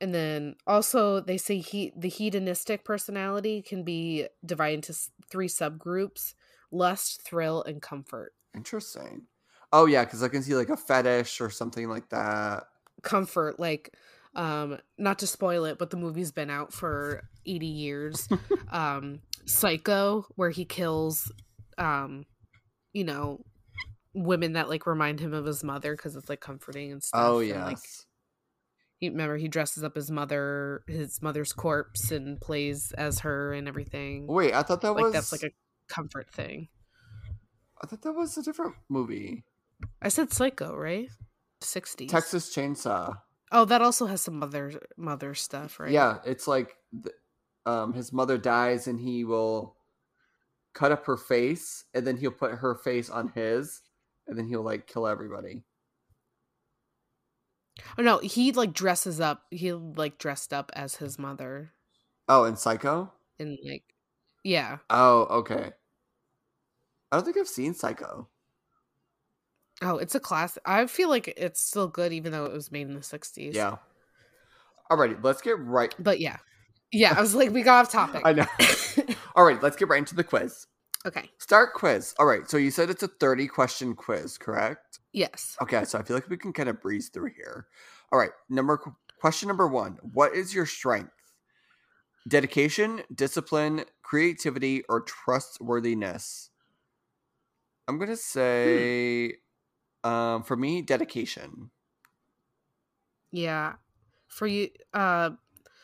and 0.00 0.14
then 0.14 0.56
also 0.66 1.20
they 1.20 1.36
say 1.36 1.58
he 1.58 1.92
the 1.96 2.08
hedonistic 2.08 2.84
personality 2.84 3.62
can 3.62 3.82
be 3.84 4.26
divided 4.44 4.74
into 4.88 4.94
three 5.30 5.48
subgroups 5.48 6.34
lust 6.70 7.22
thrill 7.22 7.62
and 7.64 7.82
comfort 7.82 8.34
Interesting. 8.56 9.26
Oh 9.72 9.84
yeah, 9.84 10.04
because 10.04 10.22
I 10.22 10.28
can 10.28 10.42
see 10.42 10.54
like 10.56 10.70
a 10.70 10.76
fetish 10.76 11.40
or 11.42 11.50
something 11.50 11.88
like 11.88 12.08
that. 12.08 12.64
comfort 13.02 13.60
like 13.60 13.94
Um, 14.38 14.78
not 14.96 15.18
to 15.18 15.26
spoil 15.26 15.64
it, 15.64 15.78
but 15.78 15.90
the 15.90 15.96
movie's 15.96 16.30
been 16.30 16.48
out 16.48 16.72
for 16.72 17.24
80 17.44 17.66
years. 17.66 18.28
um, 18.70 19.18
Psycho, 19.46 20.26
where 20.36 20.50
he 20.50 20.64
kills, 20.64 21.32
um, 21.76 22.24
you 22.92 23.02
know, 23.02 23.40
women 24.14 24.52
that 24.52 24.68
like 24.68 24.86
remind 24.86 25.18
him 25.18 25.34
of 25.34 25.44
his 25.44 25.64
mother 25.64 25.96
because 25.96 26.14
it's 26.14 26.28
like 26.28 26.40
comforting 26.40 26.92
and 26.92 27.02
stuff. 27.02 27.20
Oh 27.20 27.40
yes. 27.40 27.66
like, 27.66 27.78
he 28.98 29.08
remember 29.08 29.36
he 29.38 29.48
dresses 29.48 29.82
up 29.82 29.96
his 29.96 30.08
mother, 30.08 30.82
his 30.86 31.20
mother's 31.20 31.52
corpse, 31.52 32.12
and 32.12 32.40
plays 32.40 32.92
as 32.92 33.20
her 33.20 33.52
and 33.52 33.66
everything. 33.66 34.28
Wait, 34.28 34.54
I 34.54 34.62
thought 34.62 34.82
that 34.82 34.94
was 34.94 35.02
like 35.02 35.04
was 35.04 35.12
that's 35.14 35.32
like 35.32 35.50
a 35.50 35.92
comfort 35.92 36.30
thing. 36.32 36.68
I 37.82 37.88
thought 37.88 38.02
that 38.02 38.12
was 38.12 38.36
a 38.38 38.42
different 38.42 38.74
movie. 38.88 39.44
I 40.00 40.10
said 40.10 40.32
Psycho, 40.32 40.76
right? 40.76 41.08
60s. 41.60 42.08
Texas 42.08 42.54
Chainsaw. 42.54 43.16
Oh, 43.52 43.64
that 43.66 43.82
also 43.82 44.06
has 44.06 44.20
some 44.22 44.38
mother 44.38 44.80
mother 44.96 45.34
stuff, 45.34 45.80
right? 45.80 45.90
Yeah, 45.92 46.18
it's 46.24 46.46
like 46.46 46.76
th- 47.02 47.14
um 47.66 47.92
his 47.92 48.12
mother 48.12 48.38
dies 48.38 48.86
and 48.86 49.00
he 49.00 49.24
will 49.24 49.76
cut 50.74 50.92
up 50.92 51.06
her 51.06 51.16
face 51.16 51.84
and 51.94 52.06
then 52.06 52.16
he'll 52.16 52.30
put 52.32 52.52
her 52.52 52.74
face 52.76 53.10
on 53.10 53.28
his 53.30 53.82
and 54.26 54.38
then 54.38 54.48
he'll 54.48 54.62
like 54.62 54.86
kill 54.86 55.06
everybody. 55.06 55.64
Oh 57.98 58.02
no, 58.02 58.18
he 58.18 58.50
like 58.52 58.72
dresses 58.72 59.20
up. 59.20 59.46
He 59.50 59.72
like 59.74 60.16
dressed 60.18 60.52
up 60.54 60.72
as 60.74 60.96
his 60.96 61.18
mother 61.18 61.74
Oh, 62.28 62.44
in 62.44 62.56
Psycho? 62.56 63.12
and 63.38 63.58
like 63.64 63.94
yeah. 64.44 64.78
Oh, 64.90 65.26
okay. 65.40 65.72
I 67.12 67.16
don't 67.16 67.24
think 67.24 67.36
I've 67.36 67.48
seen 67.48 67.74
Psycho. 67.74 68.28
Oh, 69.82 69.96
it's 69.96 70.14
a 70.14 70.20
class. 70.20 70.58
I 70.64 70.86
feel 70.86 71.08
like 71.08 71.32
it's 71.36 71.60
still 71.60 71.88
good 71.88 72.12
even 72.12 72.32
though 72.32 72.46
it 72.46 72.52
was 72.52 72.72
made 72.72 72.88
in 72.88 72.94
the 72.94 73.00
60s. 73.00 73.54
Yeah. 73.54 73.76
Alrighty, 74.90 75.22
let's 75.22 75.42
get 75.42 75.58
right 75.58 75.94
But 75.98 76.20
yeah. 76.20 76.38
Yeah, 76.90 77.14
I 77.16 77.20
was 77.20 77.34
like 77.34 77.50
we 77.50 77.62
got 77.62 77.86
off 77.86 77.92
topic. 77.92 78.22
I 78.24 78.32
know. 78.32 78.46
Alright, 79.36 79.62
let's 79.62 79.76
get 79.76 79.88
right 79.88 79.98
into 79.98 80.14
the 80.14 80.24
quiz. 80.24 80.66
okay. 81.06 81.30
Start 81.38 81.74
quiz. 81.74 82.14
Alright, 82.18 82.50
so 82.50 82.56
you 82.56 82.70
said 82.70 82.90
it's 82.90 83.02
a 83.02 83.08
30 83.08 83.46
question 83.46 83.94
quiz, 83.94 84.38
correct? 84.38 84.98
Yes. 85.12 85.56
Okay, 85.62 85.84
so 85.84 85.98
I 85.98 86.02
feel 86.02 86.16
like 86.16 86.28
we 86.28 86.36
can 86.36 86.52
kind 86.52 86.68
of 86.68 86.80
breeze 86.80 87.08
through 87.08 87.30
here. 87.36 87.66
All 88.12 88.18
right, 88.18 88.30
number 88.48 88.80
question 89.20 89.48
number 89.48 89.66
one: 89.66 89.98
What 90.00 90.34
is 90.34 90.54
your 90.54 90.66
strength? 90.66 91.12
Dedication, 92.26 93.02
discipline, 93.14 93.84
creativity, 94.02 94.82
or 94.88 95.00
trustworthiness? 95.00 96.50
I'm 97.86 97.98
gonna 97.98 98.12
hmm. 98.12 98.16
say, 98.16 99.34
um, 100.04 100.42
for 100.42 100.56
me, 100.56 100.82
dedication. 100.82 101.70
Yeah. 103.30 103.76
For 104.28 104.46
you 104.46 104.70
uh 104.92 105.30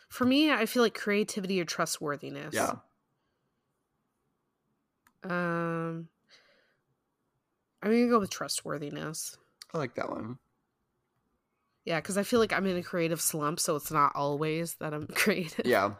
for 0.09 0.25
me, 0.25 0.53
I 0.53 0.67
feel 0.67 0.83
like 0.83 0.95
creativity 0.95 1.61
or 1.61 1.65
trustworthiness. 1.65 2.55
Yeah, 2.55 2.77
Um 5.25 6.09
I'm 7.83 7.91
gonna 7.91 8.09
go 8.09 8.19
with 8.19 8.31
trustworthiness. 8.31 9.37
I 9.73 9.79
like 9.79 9.95
that 9.97 10.11
one. 10.11 10.39
Yeah, 11.85 12.01
because 12.01 12.17
I 12.17 12.23
feel 12.23 12.41
like 12.41 12.53
I'm 12.53 12.67
in 12.67 12.77
a 12.79 12.83
creative 12.83 13.21
slump, 13.21 13.61
so 13.61 13.77
it's 13.77 13.91
not 13.91 14.13
always 14.15 14.77
that 14.77 14.95
I'm 14.95 15.07
creative. 15.15 15.67
Yeah, 15.67 15.95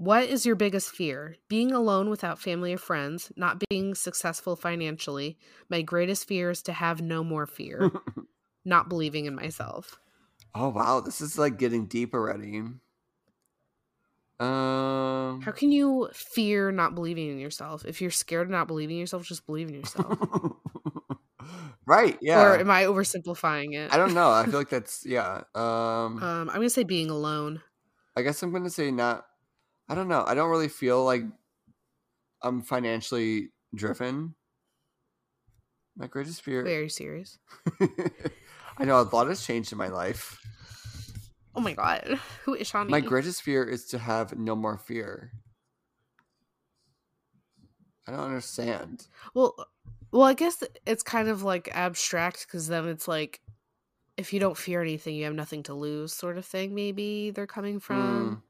What 0.00 0.24
is 0.30 0.46
your 0.46 0.56
biggest 0.56 0.92
fear? 0.92 1.36
Being 1.50 1.72
alone 1.72 2.08
without 2.08 2.38
family 2.38 2.72
or 2.72 2.78
friends, 2.78 3.30
not 3.36 3.62
being 3.68 3.94
successful 3.94 4.56
financially. 4.56 5.36
My 5.68 5.82
greatest 5.82 6.26
fear 6.26 6.48
is 6.48 6.62
to 6.62 6.72
have 6.72 7.02
no 7.02 7.22
more 7.22 7.46
fear, 7.46 7.90
not 8.64 8.88
believing 8.88 9.26
in 9.26 9.34
myself. 9.34 10.00
oh 10.54 10.70
wow, 10.70 11.00
this 11.00 11.20
is 11.20 11.36
like 11.36 11.58
getting 11.58 11.84
deep 11.84 12.14
already. 12.14 12.62
Um, 14.40 15.42
How 15.42 15.52
can 15.52 15.70
you 15.70 16.08
fear 16.14 16.72
not 16.72 16.94
believing 16.94 17.28
in 17.28 17.38
yourself? 17.38 17.84
If 17.84 18.00
you're 18.00 18.10
scared 18.10 18.46
of 18.46 18.50
not 18.50 18.68
believing 18.68 18.96
in 18.96 19.00
yourself, 19.00 19.26
just 19.26 19.44
believe 19.44 19.68
in 19.68 19.74
yourself. 19.74 20.18
right? 21.86 22.16
Yeah. 22.22 22.40
Or 22.42 22.56
am 22.58 22.70
I 22.70 22.84
oversimplifying 22.84 23.74
it? 23.74 23.92
I 23.92 23.98
don't 23.98 24.14
know. 24.14 24.30
I 24.30 24.46
feel 24.46 24.54
like 24.60 24.68
that's 24.70 25.04
yeah. 25.04 25.42
Um, 25.54 26.22
Um, 26.22 26.48
I'm 26.48 26.54
gonna 26.56 26.70
say 26.70 26.84
being 26.84 27.10
alone. 27.10 27.60
I 28.16 28.22
guess 28.22 28.42
I'm 28.42 28.50
gonna 28.50 28.70
say 28.70 28.90
not. 28.90 29.26
I 29.90 29.96
don't 29.96 30.06
know. 30.06 30.24
I 30.24 30.34
don't 30.36 30.50
really 30.50 30.68
feel 30.68 31.04
like 31.04 31.24
I'm 32.42 32.62
financially 32.62 33.50
driven. 33.74 34.36
My 35.96 36.06
greatest 36.06 36.42
fear. 36.42 36.62
Very 36.62 36.88
serious. 36.88 37.40
I 38.78 38.84
know 38.84 39.00
a 39.00 39.02
lot 39.02 39.26
has 39.26 39.44
changed 39.44 39.72
in 39.72 39.78
my 39.78 39.88
life. 39.88 40.38
Oh 41.56 41.60
my 41.60 41.72
god, 41.72 42.20
who 42.44 42.54
is 42.54 42.68
Shawnee? 42.68 42.92
My 42.92 43.00
greatest 43.00 43.42
fear 43.42 43.64
is 43.64 43.86
to 43.86 43.98
have 43.98 44.38
no 44.38 44.54
more 44.54 44.78
fear. 44.78 45.32
I 48.06 48.12
don't 48.12 48.20
understand. 48.20 49.08
Well, 49.34 49.56
well, 50.12 50.22
I 50.22 50.34
guess 50.34 50.62
it's 50.86 51.02
kind 51.02 51.28
of 51.28 51.42
like 51.42 51.68
abstract 51.74 52.46
because 52.46 52.68
then 52.68 52.86
it's 52.86 53.08
like 53.08 53.40
if 54.16 54.32
you 54.32 54.38
don't 54.38 54.56
fear 54.56 54.80
anything, 54.82 55.16
you 55.16 55.24
have 55.24 55.34
nothing 55.34 55.64
to 55.64 55.74
lose, 55.74 56.12
sort 56.12 56.38
of 56.38 56.46
thing. 56.46 56.76
Maybe 56.76 57.32
they're 57.32 57.48
coming 57.48 57.80
from. 57.80 58.28
Hmm. 58.28 58.49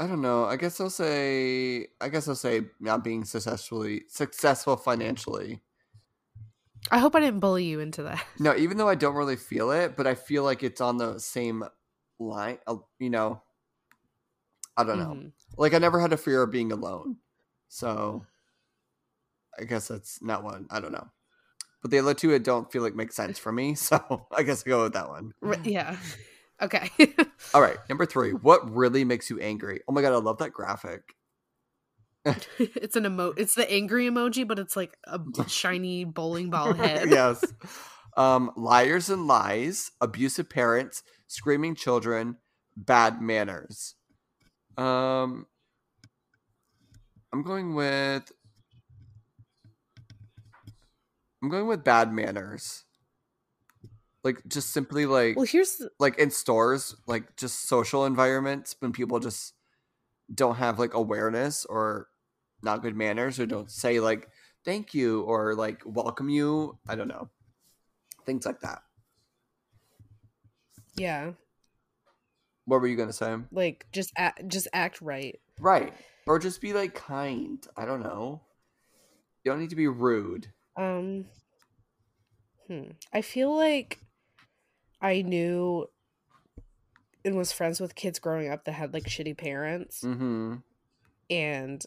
Mm. 0.00 0.04
I 0.04 0.08
don't 0.08 0.20
know. 0.22 0.44
I 0.44 0.56
guess 0.56 0.80
I'll 0.80 0.90
say. 0.90 1.86
I 2.00 2.08
guess 2.08 2.26
I'll 2.28 2.34
say 2.34 2.62
not 2.80 3.04
being 3.04 3.24
successfully 3.24 4.04
successful 4.08 4.76
financially. 4.76 5.60
I 6.90 6.98
hope 6.98 7.14
I 7.14 7.20
didn't 7.20 7.40
bully 7.40 7.64
you 7.64 7.80
into 7.80 8.02
that. 8.02 8.24
No, 8.38 8.54
even 8.56 8.76
though 8.76 8.88
I 8.88 8.94
don't 8.94 9.14
really 9.14 9.36
feel 9.36 9.70
it, 9.70 9.96
but 9.96 10.06
I 10.06 10.14
feel 10.14 10.42
like 10.44 10.62
it's 10.62 10.80
on 10.80 10.98
the 10.98 11.18
same 11.18 11.64
line. 12.18 12.58
uh, 12.66 12.76
You 12.98 13.10
know, 13.10 13.42
I 14.76 14.84
don't 14.84 14.98
know. 14.98 15.14
Mhm. 15.14 15.32
Like 15.56 15.74
I 15.74 15.78
never 15.78 16.00
had 16.00 16.12
a 16.12 16.16
fear 16.16 16.42
of 16.42 16.50
being 16.50 16.72
alone, 16.72 17.16
so 17.68 18.26
I 19.58 19.64
guess 19.64 19.88
that's 19.88 20.20
not 20.20 20.42
one. 20.42 20.66
I 20.70 20.80
don't 20.80 20.92
know. 20.92 21.08
But 21.80 21.90
the 21.90 21.98
other 22.00 22.14
two, 22.14 22.34
I 22.34 22.38
don't 22.38 22.70
feel 22.72 22.82
like 22.82 22.94
make 22.94 23.12
sense 23.12 23.38
for 23.38 23.52
me, 23.52 23.74
so 23.76 24.26
I 24.36 24.42
guess 24.42 24.64
I 24.66 24.68
go 24.70 24.82
with 24.84 24.94
that 24.94 25.08
one. 25.08 25.32
Yeah. 25.62 25.96
Okay. 26.62 26.90
All 27.52 27.60
right, 27.60 27.76
number 27.88 28.06
three. 28.06 28.32
What 28.32 28.70
really 28.70 29.04
makes 29.04 29.30
you 29.30 29.40
angry? 29.40 29.80
Oh 29.88 29.92
my 29.92 30.02
god, 30.02 30.12
I 30.12 30.16
love 30.16 30.38
that 30.38 30.52
graphic. 30.52 31.14
it's 32.58 32.96
an 32.96 33.06
emo. 33.06 33.34
It's 33.36 33.54
the 33.54 33.70
angry 33.70 34.08
emoji, 34.08 34.46
but 34.46 34.58
it's 34.58 34.76
like 34.76 34.96
a 35.04 35.20
shiny 35.48 36.04
bowling 36.04 36.50
ball 36.50 36.72
head. 36.72 37.10
yes. 37.10 37.44
Um, 38.16 38.52
liars 38.56 39.10
and 39.10 39.26
lies, 39.26 39.90
abusive 40.00 40.48
parents, 40.48 41.02
screaming 41.26 41.74
children, 41.74 42.36
bad 42.76 43.20
manners. 43.20 43.96
Um, 44.78 45.46
I'm 47.32 47.42
going 47.42 47.74
with. 47.74 48.30
I'm 51.42 51.50
going 51.50 51.66
with 51.66 51.84
bad 51.84 52.10
manners. 52.10 52.84
Like 54.24 54.40
just 54.48 54.70
simply 54.70 55.04
like 55.06 55.36
Well, 55.36 55.44
here's 55.44 55.76
the- 55.76 55.90
like 56.00 56.18
in 56.18 56.30
stores, 56.30 56.96
like 57.06 57.36
just 57.36 57.68
social 57.68 58.06
environments 58.06 58.74
when 58.80 58.90
people 58.92 59.20
just 59.20 59.52
don't 60.34 60.56
have 60.56 60.78
like 60.78 60.94
awareness 60.94 61.64
or 61.66 62.08
not 62.62 62.80
good 62.82 62.96
manners 62.96 63.38
or 63.38 63.44
don't 63.44 63.70
say 63.70 64.00
like 64.00 64.28
thank 64.64 64.94
you 64.94 65.20
or 65.22 65.54
like 65.54 65.82
welcome 65.84 66.30
you. 66.30 66.78
I 66.88 66.94
don't 66.94 67.08
know. 67.08 67.28
Things 68.24 68.46
like 68.46 68.60
that. 68.60 68.80
yeah, 70.96 71.32
What 72.64 72.80
were 72.80 72.86
you 72.86 72.96
gonna 72.96 73.12
say? 73.12 73.36
like 73.52 73.86
just 73.92 74.12
act, 74.16 74.48
just 74.48 74.68
act 74.72 75.02
right. 75.02 75.38
Right. 75.60 75.92
Or 76.26 76.38
just 76.38 76.62
be 76.62 76.72
like 76.72 76.94
kind. 76.94 77.64
I 77.76 77.84
don't 77.84 78.02
know. 78.02 78.40
You 79.44 79.52
don't 79.52 79.60
need 79.60 79.70
to 79.70 79.76
be 79.76 79.88
rude. 79.88 80.48
Um, 80.76 81.26
hmm. 82.66 82.92
I 83.12 83.20
feel 83.20 83.54
like 83.54 84.00
I 85.04 85.22
knew 85.22 85.86
and 87.24 87.36
was 87.36 87.52
friends 87.52 87.80
with 87.80 87.94
kids 87.94 88.18
growing 88.18 88.50
up 88.50 88.64
that 88.64 88.72
had 88.72 88.92
like 88.92 89.04
shitty 89.04 89.36
parents, 89.36 90.00
Mm-hmm. 90.02 90.56
and 91.30 91.84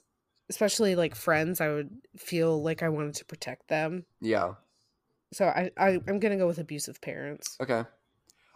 especially 0.49 0.95
like 0.95 1.13
friends, 1.15 1.60
I 1.60 1.67
would 1.69 1.89
feel 2.15 2.62
like 2.63 2.82
I 2.84 2.89
wanted 2.89 3.15
to 3.15 3.25
protect 3.25 3.67
them. 3.67 4.06
Yeah. 4.21 4.53
So 5.34 5.45
I, 5.45 5.71
I 5.77 5.99
I'm 6.08 6.19
gonna 6.19 6.38
go 6.38 6.47
with 6.47 6.58
abusive 6.60 7.01
parents. 7.01 7.58
Okay. 7.62 7.84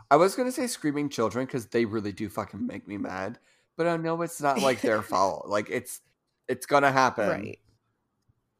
I 0.09 0.15
was 0.15 0.35
gonna 0.35 0.51
say 0.51 0.67
screaming 0.67 1.09
children 1.09 1.45
because 1.45 1.65
they 1.67 1.85
really 1.85 2.11
do 2.13 2.29
fucking 2.29 2.65
make 2.65 2.87
me 2.87 2.97
mad, 2.97 3.39
but 3.77 3.87
I 3.87 3.97
know 3.97 4.21
it's 4.21 4.41
not 4.41 4.61
like 4.61 4.81
their 4.81 5.01
fault. 5.01 5.47
Like 5.49 5.69
it's 5.69 6.01
it's 6.47 6.65
gonna 6.65 6.91
happen. 6.91 7.29
Right. 7.29 7.59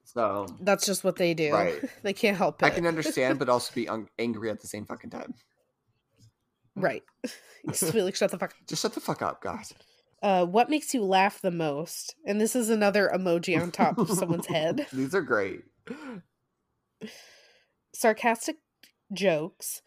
So 0.04 0.46
That's 0.60 0.86
just 0.86 1.04
what 1.06 1.16
they 1.16 1.34
do. 1.34 1.54
Right. 1.54 1.82
they 2.04 2.14
can't 2.14 2.36
help 2.38 2.62
it. 2.62 2.66
I 2.66 2.70
can 2.70 2.86
understand, 2.86 3.40
but 3.40 3.48
also 3.56 3.74
be 3.74 3.88
un- 3.88 4.10
angry 4.20 4.50
at 4.50 4.60
the 4.60 4.68
same 4.68 4.86
fucking 4.86 5.10
time. 5.10 5.34
Right. 6.76 7.04
just 7.70 7.94
like, 7.94 8.16
shut 8.16 8.32
the 8.32 8.38
fuck. 8.38 8.54
Just 8.68 8.82
shut 8.82 8.94
the 8.94 9.02
fuck 9.02 9.22
up, 9.22 9.42
guys. 9.42 9.74
Uh, 10.22 10.46
what 10.46 10.70
makes 10.70 10.94
you 10.94 11.04
laugh 11.04 11.42
the 11.42 11.52
most? 11.52 12.16
And 12.26 12.40
this 12.40 12.56
is 12.56 12.70
another 12.70 13.12
emoji 13.14 13.60
on 13.60 13.72
top 13.72 13.98
of 13.98 14.10
someone's 14.10 14.46
head. 14.46 14.86
These 14.94 15.16
are 15.16 15.22
great. 15.22 15.64
Sarcastic 17.94 18.58
jokes, 19.12 19.82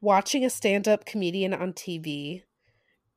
watching 0.00 0.44
a 0.44 0.50
stand 0.50 0.86
up 0.86 1.04
comedian 1.04 1.52
on 1.52 1.72
TV, 1.72 2.42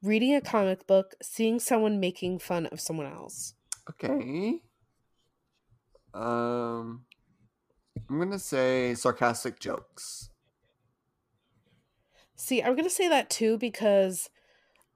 reading 0.02 0.34
a 0.34 0.41
comic 0.41 0.88
book, 0.88 1.13
seeing 1.22 1.60
someone 1.60 2.00
making 2.00 2.39
fun 2.39 2.65
of 2.67 2.82
someone 2.82 3.06
else. 3.06 3.54
Okay. 3.89 4.62
Um, 6.15 7.06
I'm 8.10 8.20
gonna 8.20 8.39
say 8.39 8.96
sarcastic 8.96 9.60
jokes. 9.60 10.32
See, 12.38 12.62
I'm 12.62 12.73
going 12.73 12.84
to 12.86 12.89
say 12.89 13.08
that 13.10 13.30
too 13.30 13.58
because 13.58 14.30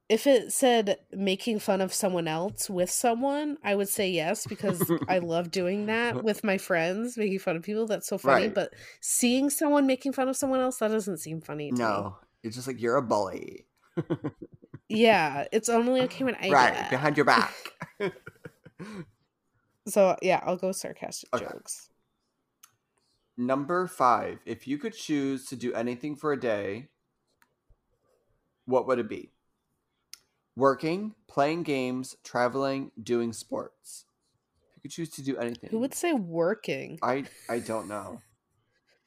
if 0.08 0.28
it 0.28 0.52
said 0.52 0.98
making 1.12 1.60
fun 1.60 1.82
of 1.82 1.94
someone 1.94 2.28
else 2.28 2.70
with 2.70 2.90
someone, 2.90 3.58
I 3.64 3.76
would 3.76 3.90
say 3.90 4.10
yes 4.10 4.46
because 4.46 4.92
I 5.08 5.18
love 5.20 5.52
doing 5.52 5.88
that 5.88 6.22
with 6.24 6.44
my 6.44 6.58
friends, 6.58 7.18
making 7.18 7.40
fun 7.40 7.56
of 7.58 7.64
people. 7.64 7.88
That's 7.88 8.08
so 8.08 8.18
funny. 8.18 8.44
Right. 8.44 8.54
But 8.54 8.74
seeing 9.00 9.50
someone 9.50 9.88
making 9.88 10.14
fun 10.14 10.30
of 10.30 10.38
someone 10.38 10.60
else, 10.60 10.78
that 10.78 10.90
doesn't 10.90 11.18
seem 11.18 11.42
funny 11.42 11.72
to 11.72 11.82
me. 11.82 11.86
No, 11.88 12.18
it's 12.44 12.56
just 12.56 12.68
like 12.68 12.82
you're 12.82 12.98
a 12.98 13.02
bully. 13.02 13.66
Yeah, 14.90 15.46
it's 15.54 15.70
only 15.70 16.02
okay 16.02 16.26
when 16.26 16.36
I 16.36 16.50
right 16.50 16.90
behind 16.90 17.16
your 17.16 17.26
back. 17.26 17.56
So 19.88 20.16
yeah, 20.22 20.42
I'll 20.46 20.58
go 20.58 20.72
sarcastic 20.72 21.34
Okay. 21.34 21.46
jokes. 21.46 21.90
Number 23.38 23.88
five. 23.88 24.40
If 24.46 24.68
you 24.68 24.78
could 24.78 24.94
choose 24.94 25.46
to 25.46 25.56
do 25.56 25.74
anything 25.74 26.16
for 26.16 26.34
a 26.34 26.40
day, 26.40 26.90
what 28.72 28.88
would 28.88 29.00
it 29.00 29.10
be? 29.10 29.32
Working, 30.56 31.16
playing 31.28 31.64
games, 31.64 32.16
traveling, 32.24 32.92
doing 33.02 33.34
sports. 33.34 34.06
You 34.76 34.82
could 34.82 34.92
choose 34.92 35.10
to 35.12 35.22
do 35.24 35.38
anything. 35.38 35.70
Who 35.70 35.80
would 35.80 35.94
say 35.94 36.14
working? 36.14 37.00
I 37.02 37.26
I 37.50 37.60
don't 37.60 37.88
know. 37.88 38.22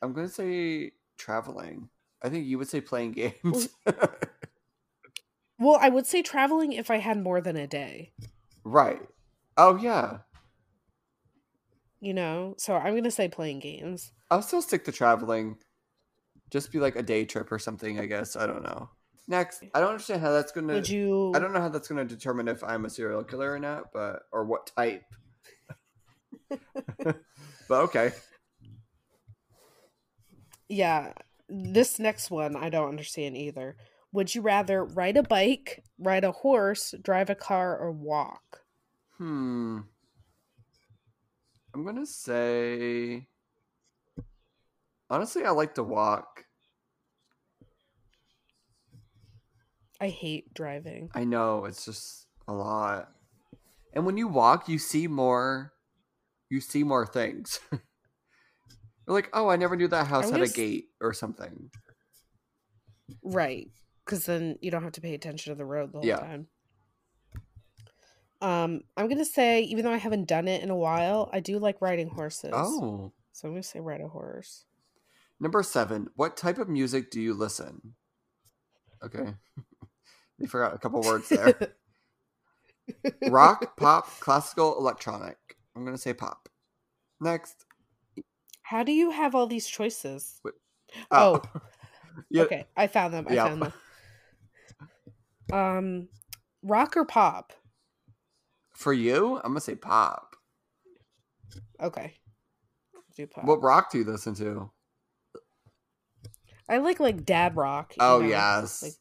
I'm 0.01 0.13
gonna 0.13 0.29
say 0.29 0.93
traveling. 1.19 1.89
I 2.23 2.29
think 2.29 2.47
you 2.47 2.59
would 2.59 2.69
say 2.69 2.81
playing 2.81 3.13
games. 3.13 3.69
Well, 5.59 5.79
I 5.81 5.89
would 5.89 6.07
say 6.07 6.21
traveling 6.23 6.73
if 6.73 6.91
I 6.91 6.97
had 6.99 7.23
more 7.23 7.41
than 7.41 7.57
a 7.57 7.67
day. 7.67 8.13
right. 8.65 9.03
Oh 9.57 9.77
yeah. 9.77 10.19
You 12.01 12.13
know, 12.13 12.55
so 12.59 12.75
I'm 12.75 12.95
gonna 12.95 13.11
say 13.11 13.29
playing 13.29 13.61
games. 13.61 14.13
I'll 14.31 14.43
still 14.43 14.63
stick 14.63 14.85
to 14.85 14.93
traveling. 14.93 15.59
Just 16.51 16.73
be 16.73 16.79
like 16.79 16.97
a 16.97 17.03
day 17.03 17.25
trip 17.25 17.51
or 17.53 17.59
something, 17.59 17.99
I 17.99 18.07
guess. 18.07 18.37
I 18.37 18.47
don't 18.47 18.63
know. 18.63 18.91
Next. 19.27 19.63
I 19.75 19.81
don't 19.81 19.91
understand 19.91 20.21
how 20.21 20.33
that's 20.33 20.53
gonna 20.53 20.75
Would 20.75 20.89
you? 20.89 21.33
I 21.35 21.39
don't 21.39 21.53
know 21.53 21.61
how 21.61 21.71
that's 21.71 21.89
gonna 21.89 22.05
determine 22.05 22.49
if 22.49 22.63
I'm 22.63 22.85
a 22.85 22.91
serial 22.91 23.25
killer 23.25 23.53
or 23.53 23.59
not, 23.59 23.93
but 23.93 24.25
or 24.33 24.45
what 24.45 24.67
type. 24.67 25.05
but 26.99 27.17
okay. 27.71 28.13
Yeah, 30.69 31.13
this 31.49 31.99
next 31.99 32.31
one 32.31 32.57
I 32.57 32.69
don't 32.69 32.89
understand 32.89 33.37
either. 33.37 33.77
Would 34.13 34.35
you 34.35 34.43
rather 34.43 34.85
ride 34.85 35.17
a 35.17 35.23
bike, 35.23 35.83
ride 35.99 36.25
a 36.25 36.33
horse, 36.33 36.95
drive 37.03 37.31
a 37.31 37.35
car, 37.35 37.77
or 37.77 37.91
walk? 37.91 38.63
Hmm. 39.19 39.81
I'm 41.75 41.85
gonna 41.85 42.07
say 42.07 43.27
honestly 45.09 45.45
I 45.45 45.51
like 45.51 45.75
to 45.77 45.83
walk. 45.83 46.45
I 50.01 50.09
hate 50.09 50.53
driving. 50.55 51.11
I 51.15 51.25
know 51.25 51.65
it's 51.65 51.85
just 51.85 52.27
a 52.49 52.53
lot. 52.53 53.11
And 53.93 54.05
when 54.05 54.17
you 54.17 54.29
walk, 54.29 54.69
you 54.69 54.79
see 54.79 55.07
more 55.07 55.73
you 56.51 56.61
see 56.61 56.85
more 56.85 57.07
things. 57.07 57.59
You're 57.73 57.81
like, 59.15 59.31
"Oh, 59.33 59.49
I 59.49 59.57
never 59.57 59.77
knew 59.77 59.89
that 59.89 60.07
house 60.07 60.31
had 60.31 60.41
a 60.41 60.49
gate 60.49 60.87
or 61.01 61.13
something." 61.13 61.71
Right. 63.23 63.71
Because 64.05 64.27
then 64.27 64.57
you 64.61 64.71
don't 64.71 64.83
have 64.83 64.93
to 64.93 65.01
pay 65.01 65.15
attention 65.15 65.53
to 65.53 65.57
the 65.57 65.65
road 65.65 65.93
the 65.93 65.99
whole 65.99 66.07
Yeah. 66.07 66.19
time. 66.19 66.49
Um, 68.41 68.83
I'm 68.97 69.09
gonna 69.09 69.25
say, 69.25 69.63
even 69.63 69.85
though 69.85 69.93
I 69.93 69.97
haven't 69.97 70.29
done 70.29 70.49
it 70.49 70.63
in 70.63 70.71
a 70.71 70.77
while, 70.77 71.31
I 71.33 71.41
do 71.41 71.59
like 71.59 71.81
riding 71.81 72.09
horses. 72.09 72.53
Oh. 72.53 73.13
So 73.33 73.49
I'm 73.49 73.55
gonna 73.55 73.63
say 73.63 73.81
ride 73.81 74.03
a 74.03 74.09
horse. 74.09 74.67
Number 75.41 75.63
7. 75.63 76.11
What 76.15 76.37
type 76.37 76.59
of 76.59 76.69
music 76.69 77.11
do 77.11 77.21
you 77.21 77.35
listen? 77.35 77.95
Okay. 79.03 79.35
you 80.39 80.47
forgot 80.47 80.75
a 80.75 80.79
couple 80.79 81.01
words 81.03 81.29
there. 81.29 81.55
Rock, 83.29 83.77
pop, 83.77 84.09
classical, 84.21 84.79
electronic. 84.79 85.37
I'm 85.75 85.85
going 85.85 85.97
to 85.97 86.01
say 86.01 86.13
pop. 86.13 86.49
Next. 87.21 87.65
How 88.63 88.83
do 88.83 88.93
you 88.93 89.11
have 89.11 89.35
all 89.35 89.47
these 89.47 89.67
choices? 89.67 90.41
Oh. 91.11 91.41
yeah. 92.31 92.43
Okay, 92.43 92.65
I 92.77 92.87
found 92.87 93.15
them. 93.15 93.27
I 93.29 93.35
Yeah. 93.35 93.45
found 93.47 93.63
them. 93.63 93.73
Um, 95.53 96.09
rock 96.63 96.97
or 96.97 97.05
pop? 97.05 97.53
For 98.73 98.93
you, 98.93 99.37
I'm 99.37 99.53
going 99.53 99.55
to 99.55 99.61
say 99.61 99.75
pop. 99.77 100.37
Okay, 101.81 102.15
do 103.17 103.27
pop. 103.27 103.45
What 103.45 103.63
rock 103.63 103.91
do 103.91 103.99
you 103.99 104.05
listen 104.05 104.35
to? 104.37 104.71
I 106.69 106.79
like 106.79 106.99
like 106.99 107.25
dad 107.25 107.57
rock. 107.57 107.95
Oh, 108.01 108.21
know, 108.21 108.29
yes. 108.29 108.83
like 108.83 108.93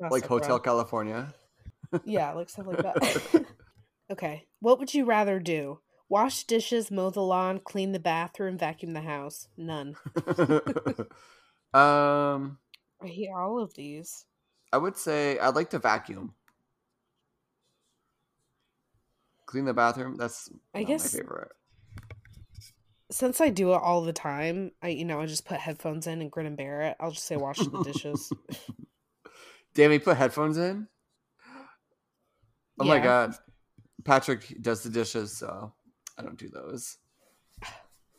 Like 0.00 0.26
Hotel. 0.26 0.58
California. 0.58 1.34
Yeah, 2.04 2.32
like 2.32 2.50
stuff 2.50 2.66
like 2.66 2.82
that. 2.82 3.44
okay, 4.10 4.46
what 4.60 4.78
would 4.78 4.94
you 4.94 5.04
rather 5.04 5.40
do? 5.40 5.80
Wash 6.08 6.44
dishes, 6.44 6.90
mow 6.90 7.10
the 7.10 7.20
lawn, 7.20 7.60
clean 7.60 7.92
the 7.92 8.00
bathroom, 8.00 8.56
vacuum 8.56 8.94
the 8.94 9.02
house? 9.02 9.48
None. 9.56 9.96
um, 11.74 12.58
I 13.02 13.06
hate 13.06 13.30
all 13.34 13.60
of 13.60 13.74
these. 13.74 14.24
I 14.72 14.78
would 14.78 14.96
say 14.96 15.38
I'd 15.38 15.54
like 15.54 15.70
to 15.70 15.78
vacuum. 15.78 16.34
Clean 19.46 19.64
the 19.64 19.74
bathroom. 19.74 20.16
That's 20.16 20.50
I 20.74 20.82
guess- 20.82 21.14
my 21.14 21.20
favorite. 21.20 21.52
Since 23.10 23.40
I 23.40 23.48
do 23.48 23.72
it 23.72 23.80
all 23.82 24.02
the 24.02 24.12
time, 24.12 24.72
I 24.82 24.88
you 24.88 25.06
know 25.06 25.18
I 25.18 25.24
just 25.24 25.46
put 25.46 25.60
headphones 25.60 26.06
in 26.06 26.20
and 26.20 26.30
grin 26.30 26.44
and 26.44 26.58
bear 26.58 26.82
it. 26.82 26.96
I'll 27.00 27.10
just 27.10 27.24
say 27.24 27.36
wash 27.36 27.56
the 27.56 27.82
dishes. 27.82 28.30
Damn, 29.78 29.92
he 29.92 30.00
put 30.00 30.16
headphones 30.16 30.58
in. 30.58 30.88
Oh 32.80 32.84
my 32.84 32.98
god, 32.98 33.36
Patrick 34.04 34.56
does 34.60 34.82
the 34.82 34.90
dishes, 34.90 35.30
so 35.30 35.72
I 36.18 36.22
don't 36.22 36.36
do 36.36 36.48
those. 36.48 36.96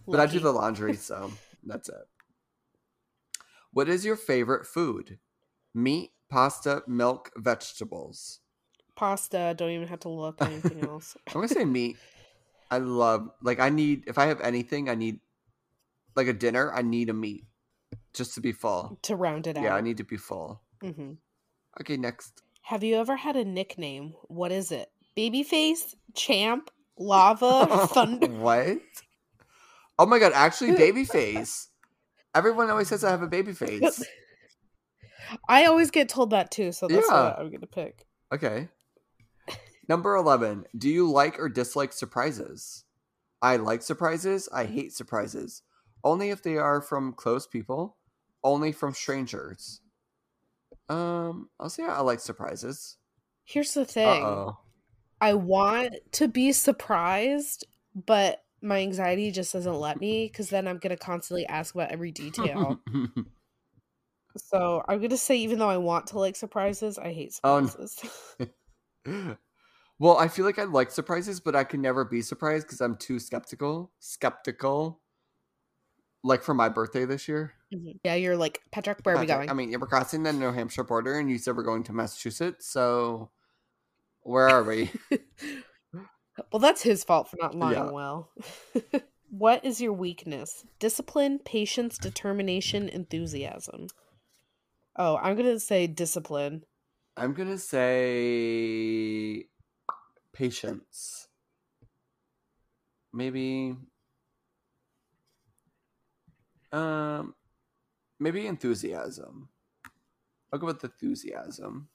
But 0.08 0.22
I 0.22 0.26
do 0.26 0.40
the 0.40 0.54
laundry, 0.54 0.96
so 0.96 1.30
that's 1.66 1.90
it. 1.90 2.08
What 3.74 3.90
is 3.90 4.06
your 4.06 4.16
favorite 4.16 4.68
food? 4.68 5.20
Meat, 5.76 6.12
pasta, 6.30 6.82
milk, 6.88 7.30
vegetables. 7.36 8.40
pasta. 8.96 9.54
Don't 9.58 9.72
even 9.72 9.90
have 9.90 10.00
to 10.00 10.10
look 10.10 10.42
anything 10.42 10.80
else. 10.88 11.18
I'm 11.28 11.34
gonna 11.34 11.50
say 11.50 11.66
meat. 11.66 11.98
I 12.72 12.78
love 12.78 13.32
like 13.42 13.60
I 13.60 13.68
need 13.68 14.06
if 14.08 14.18
I 14.18 14.28
have 14.28 14.40
anything, 14.40 14.88
I 14.90 14.96
need 14.96 15.20
like 16.16 16.28
a 16.28 16.34
dinner. 16.34 16.72
I 16.74 16.84
need 16.84 17.10
a 17.10 17.14
meat 17.14 17.44
just 18.14 18.34
to 18.36 18.40
be 18.40 18.54
full. 18.54 18.98
to 19.02 19.18
round 19.18 19.46
it 19.46 19.58
out. 19.58 19.64
Yeah, 19.66 19.76
I 19.76 19.82
need 19.82 19.98
to 19.98 20.06
be 20.06 20.16
full. 20.16 20.62
hmm 20.82 21.16
Okay, 21.82 21.98
next. 21.98 22.42
Have 22.64 22.84
you 22.84 22.96
ever 22.98 23.16
had 23.16 23.36
a 23.36 23.46
nickname? 23.46 24.14
What 24.28 24.52
is 24.52 24.72
it? 24.72 24.90
Babyface, 25.18 25.96
champ, 26.16 26.70
lava, 26.98 27.88
thunder. 27.88 28.28
what? 28.28 28.78
Oh 29.98 30.06
my 30.06 30.20
god! 30.20 30.34
Actually, 30.34 30.72
baby 30.78 31.04
face. 31.06 31.68
Everyone 32.36 32.70
always 32.70 32.88
says 32.88 33.04
I 33.04 33.10
have 33.12 33.22
a 33.24 33.28
baby 33.28 33.54
face. 33.54 34.04
I 35.50 35.66
always 35.66 35.92
get 35.92 36.10
told 36.10 36.30
that 36.32 36.52
too, 36.52 36.72
so 36.72 36.88
that's 36.88 37.08
Yeah. 37.10 37.24
what 37.24 37.40
I'm 37.40 37.52
gonna 37.52 37.68
pick. 37.68 38.06
Okay. 38.34 38.70
Number 39.88 40.16
11. 40.16 40.66
Do 40.78 40.88
you 40.88 41.10
like 41.10 41.40
or 41.40 41.50
dislike 41.50 41.94
surprises? 41.94 42.84
I 43.42 43.56
like 43.56 43.82
surprises. 43.82 44.48
I 44.54 44.66
hate 44.66 44.94
surprises. 44.94 45.64
Only 46.04 46.30
if 46.30 46.44
they 46.44 46.58
are 46.58 46.80
from 46.80 47.12
close 47.14 47.48
people, 47.48 47.98
only 48.44 48.72
from 48.72 48.94
strangers. 48.94 49.82
Um, 50.90 51.50
I'll 51.60 51.70
say 51.70 51.84
I 51.84 52.02
like 52.02 52.20
surprises. 52.20 52.98
Here's 53.46 53.74
the 53.74 53.86
thing. 53.86 54.24
oh. 54.24 54.58
I 55.22 55.34
want 55.34 55.96
to 56.14 56.28
be 56.28 56.52
surprised, 56.52 57.66
but 57.94 58.44
my 58.62 58.80
anxiety 58.80 59.32
just 59.32 59.54
doesn't 59.54 59.76
let 59.80 60.00
me 60.00 60.28
because 60.28 60.50
then 60.50 60.68
I'm 60.68 60.78
gonna 60.78 60.98
constantly 60.98 61.46
ask 61.46 61.76
about 61.76 61.92
every 61.92 62.12
detail. 62.12 62.80
so 64.38 64.84
I'm 64.88 65.02
gonna 65.02 65.18
say 65.18 65.38
even 65.38 65.60
though 65.60 65.70
I 65.70 65.78
want 65.78 66.08
to 66.08 66.20
like 66.20 66.36
surprises, 66.36 66.98
I 66.98 67.12
hate 67.12 67.40
Oh, 67.44 67.60
no. 67.60 67.68
surprises. 67.68 68.36
well, 70.00 70.18
I 70.18 70.28
feel 70.28 70.46
like 70.46 70.60
I 70.60 70.64
like 70.64 70.92
surprises, 70.92 71.40
but 71.40 71.56
I 71.56 71.64
can 71.64 71.82
never 71.82 72.06
be 72.06 72.22
surprised 72.22 72.68
because 72.68 72.82
I'm 72.82 72.96
too 72.98 73.20
skeptical. 73.20 73.92
Skeptical. 74.00 75.02
Like 76.24 76.44
for 76.44 76.54
my 76.54 76.70
birthday 76.70 77.06
this 77.06 77.28
year. 77.28 77.54
Mhm. 77.74 78.00
yeah, 78.04 78.16
you're 78.16 78.38
like 78.38 78.62
Patrick. 78.72 79.00
Where 79.04 79.16
are 79.16 79.20
we 79.20 79.28
going? 79.28 79.50
I 79.50 79.54
mean, 79.54 79.72
yeah, 79.72 79.78
we're 79.78 79.88
crossing 79.88 80.24
the 80.24 80.34
New 80.34 80.52
Hampshire 80.52 80.84
border, 80.84 81.20
and 81.20 81.30
you 81.30 81.38
said 81.38 81.56
we're 81.56 81.64
going 81.64 81.84
to 81.84 81.94
Massachusetts. 81.94 82.68
So, 82.68 83.30
where 84.22 84.48
are 84.48 84.64
we? 84.64 84.92
Well, 86.52 86.60
that's 86.60 86.82
his 86.82 87.04
fault 87.04 87.30
for 87.30 87.38
not 87.40 87.56
lying 87.56 87.74
Yeah. 87.74 87.92
well. 87.92 88.32
what 89.30 89.66
is 89.66 89.82
your 89.82 89.94
weakness? 89.94 90.64
Discipline, 90.80 91.40
patience, 91.40 91.98
determination, 91.98 92.88
enthusiasm. 92.90 93.88
Oh, 94.96 95.18
I'm 95.18 95.36
gonna 95.36 95.60
say 95.60 95.86
discipline. 95.88 96.64
I'm 97.18 97.34
gonna 97.34 97.58
say 97.58 99.48
patience. 100.34 101.28
Maybe 103.12 103.76
um 106.72 107.34
maybe 108.20 108.48
enthusiasm. 108.48 109.50
I'll 110.52 110.60
go 110.60 110.68
with 110.68 110.84
enthusiasm. 110.84 111.90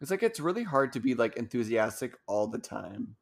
It's 0.00 0.10
like 0.10 0.22
it's 0.22 0.40
really 0.40 0.64
hard 0.64 0.92
to 0.94 1.00
be 1.00 1.14
like 1.14 1.36
enthusiastic 1.36 2.14
all 2.26 2.46
the 2.46 2.58
time. 2.58 3.16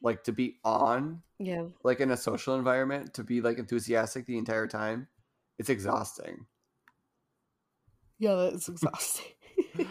Like 0.00 0.24
to 0.24 0.32
be 0.32 0.56
on, 0.64 1.22
Yeah. 1.38 1.66
like 1.84 2.00
in 2.00 2.10
a 2.10 2.16
social 2.16 2.56
environment, 2.56 3.14
to 3.14 3.24
be 3.24 3.40
like 3.40 3.58
enthusiastic 3.58 4.26
the 4.26 4.38
entire 4.38 4.66
time. 4.66 5.06
It's 5.58 5.68
exhausting. 5.70 6.46
Yeah, 8.18 8.34
that's 8.50 8.68
exhausting. 8.68 9.26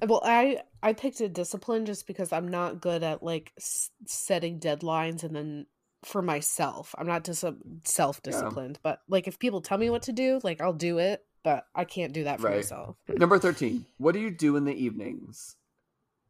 well, 0.06 0.22
I 0.24 0.62
I 0.82 0.92
picked 0.92 1.20
a 1.20 1.28
discipline 1.28 1.84
just 1.86 2.06
because 2.06 2.32
I'm 2.32 2.48
not 2.48 2.80
good 2.80 3.02
at 3.02 3.22
like 3.22 3.52
s- 3.58 3.90
setting 4.06 4.60
deadlines 4.60 5.24
and 5.24 5.34
then 5.34 5.66
for 6.04 6.22
myself. 6.22 6.94
I'm 6.98 7.06
not 7.06 7.24
just 7.24 7.44
self 7.84 8.22
disciplined, 8.22 8.78
but 8.82 9.00
like 9.08 9.26
if 9.28 9.38
people 9.38 9.60
tell 9.60 9.78
me 9.78 9.90
what 9.90 10.02
to 10.02 10.12
do, 10.12 10.40
like 10.42 10.60
I'll 10.60 10.72
do 10.72 10.98
it, 10.98 11.24
but 11.42 11.66
I 11.74 11.84
can't 11.84 12.12
do 12.12 12.24
that 12.24 12.40
for 12.40 12.46
Right. 12.48 12.56
myself. 12.56 12.96
Number 13.08 13.38
13. 13.38 13.84
What 13.98 14.12
do 14.12 14.20
you 14.20 14.30
do 14.30 14.56
in 14.56 14.64
the 14.64 14.74
evenings? 14.74 15.56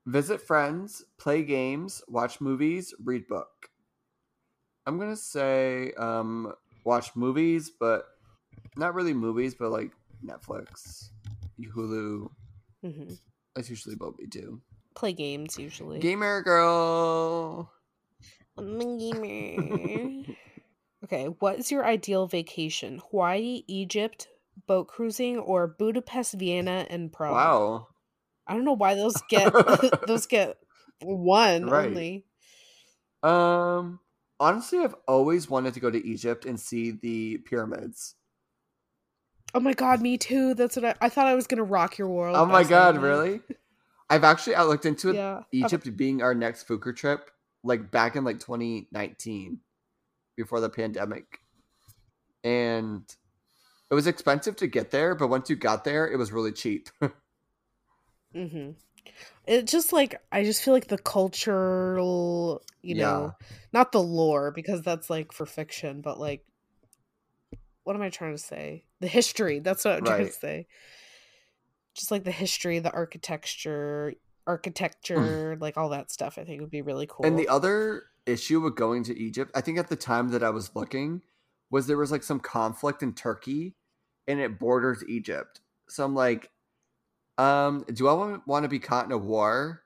Visit 0.07 0.41
friends, 0.41 1.05
play 1.19 1.43
games, 1.43 2.03
watch 2.09 2.41
movies, 2.41 2.95
read 3.05 3.27
book. 3.29 3.69
I'm 4.87 4.97
going 4.99 5.11
to 5.11 5.17
say 5.17 5.93
um 5.99 6.55
watch 6.85 7.15
movies, 7.15 7.71
but 7.71 8.07
not 8.77 8.95
really 8.95 9.13
movies, 9.13 9.55
but 9.55 9.71
like 9.71 9.91
Netflix, 10.25 11.11
Hulu. 11.61 12.31
hmm 12.83 13.15
That's 13.55 13.69
usually 13.69 13.97
what 13.97 14.19
we 14.19 14.27
do. 14.27 14.61
Play 14.95 15.13
games 15.13 15.59
usually. 15.59 15.99
Gamer 15.99 16.43
girl. 16.43 17.71
I'm 18.59 18.81
a 18.81 18.99
gamer. 18.99 20.25
okay, 21.05 21.27
what 21.27 21.59
is 21.59 21.71
your 21.71 21.85
ideal 21.87 22.27
vacation? 22.27 23.01
Hawaii, 23.11 23.63
Egypt, 23.69 24.29
boat 24.67 24.89
cruising, 24.89 25.39
or 25.39 25.67
Budapest, 25.67 26.35
Vienna, 26.35 26.87
and 26.91 27.13
Prague? 27.13 27.35
Wow. 27.35 27.89
I 28.47 28.55
don't 28.55 28.65
know 28.65 28.73
why 28.73 28.95
those 28.95 29.21
get 29.29 29.53
those 30.07 30.27
get 30.27 30.57
one 31.01 31.69
Right. 31.69 31.87
only. 31.87 32.25
Um 33.23 34.01
honestly, 34.41 34.79
I've 34.81 34.95
always 35.07 35.49
wanted 35.51 35.75
to 35.75 35.81
go 35.81 35.91
to 35.91 36.07
Egypt 36.07 36.45
and 36.47 36.59
see 36.59 36.91
the 36.93 37.39
pyramids. 37.39 38.15
Oh 39.55 39.61
my 39.61 39.73
god, 39.73 40.01
me 40.01 40.19
too. 40.19 40.55
That's 40.55 40.77
what 40.77 40.85
I, 40.85 40.95
I 41.01 41.09
thought 41.09 41.27
I 41.27 41.35
was 41.35 41.47
gonna 41.47 41.63
rock 41.65 41.99
your 41.99 42.09
world. 42.09 42.37
Oh 42.37 42.47
my 42.47 42.65
god, 42.65 42.97
really? 42.99 43.41
I've 44.11 44.25
actually 44.25 44.55
I 44.55 44.63
looked 44.65 44.87
into 44.87 45.11
it 45.11 45.17
Yeah. 45.17 45.43
Egypt 45.53 45.97
being 45.97 46.23
our 46.23 46.35
next 46.35 46.67
Fuker 46.67 46.95
trip, 46.95 47.31
like 47.69 47.91
back 47.91 48.17
in 48.17 48.25
like 48.25 48.41
2019, 48.41 49.61
before 50.37 50.61
the 50.61 50.71
pandemic, 50.71 51.41
and 52.45 53.03
it 53.91 53.95
was 53.95 54.07
expensive 54.07 54.57
to 54.57 54.67
get 54.67 54.91
there, 54.91 55.15
but 55.15 55.29
once 55.29 55.49
you 55.49 55.57
got 55.57 55.85
there, 55.85 56.11
it 56.11 56.17
was 56.17 56.33
really 56.33 56.53
cheap. 56.53 56.89
Mm-hmm. 58.35 58.73
It 59.47 59.67
just 59.67 59.93
like 59.93 60.21
I 60.31 60.45
just 60.45 60.63
feel 60.63 60.75
like 60.75 60.89
the 60.89 60.99
cultural, 60.99 62.63
you 62.83 62.95
Yeah. 62.95 63.07
know, 63.07 63.37
not 63.73 63.93
the 63.93 64.03
lore 64.03 64.51
because 64.51 64.83
that's 64.83 65.09
like 65.11 65.33
for 65.33 65.47
fiction, 65.47 66.03
but 66.03 66.21
like, 66.21 66.45
what 67.85 67.97
am 67.97 68.03
I 68.03 68.11
trying 68.11 68.35
to 68.35 68.43
say? 68.43 68.85
The 69.01 69.09
history. 69.09 69.61
That's 69.61 69.85
what 69.85 69.95
I'm 69.95 70.05
trying 70.05 70.27
to 70.27 70.33
say. 70.33 70.67
Just 71.95 72.11
like 72.11 72.25
the 72.25 72.31
history, 72.31 72.79
the 72.79 72.93
architecture, 72.93 74.15
architecture, 74.49 75.57
like 75.61 75.77
all 75.77 75.91
that 75.91 76.11
stuff. 76.11 76.39
I 76.39 76.45
think 76.45 76.61
would 76.61 76.71
be 76.71 76.83
really 76.83 77.07
cool. 77.07 77.25
and 77.25 77.39
the 77.39 77.49
other 77.49 78.05
issue 78.27 78.61
with 78.61 78.75
going 78.75 79.05
to 79.05 79.19
Egypt, 79.19 79.53
I 79.55 79.61
think 79.61 79.79
at 79.79 79.89
the 79.89 79.97
time 79.97 80.31
that 80.31 80.43
I 80.43 80.51
was 80.51 80.75
looking, 80.75 81.23
was 81.71 81.87
there 81.87 81.99
was 81.99 82.11
like 82.11 82.23
some 82.23 82.41
conflict 82.41 83.03
in 83.03 83.13
Turkey, 83.13 83.75
and 84.27 84.41
it 84.41 84.59
borders 84.59 85.05
Egypt. 85.09 85.61
So 85.89 86.05
I'm 86.05 86.15
like, 86.15 86.51
um, 87.37 87.85
do 87.93 88.09
I 88.09 88.13
want, 88.13 88.65
to 88.65 88.69
be 88.69 88.79
caught 88.79 89.07
in 89.07 89.13
a 89.13 89.19
war 89.19 89.83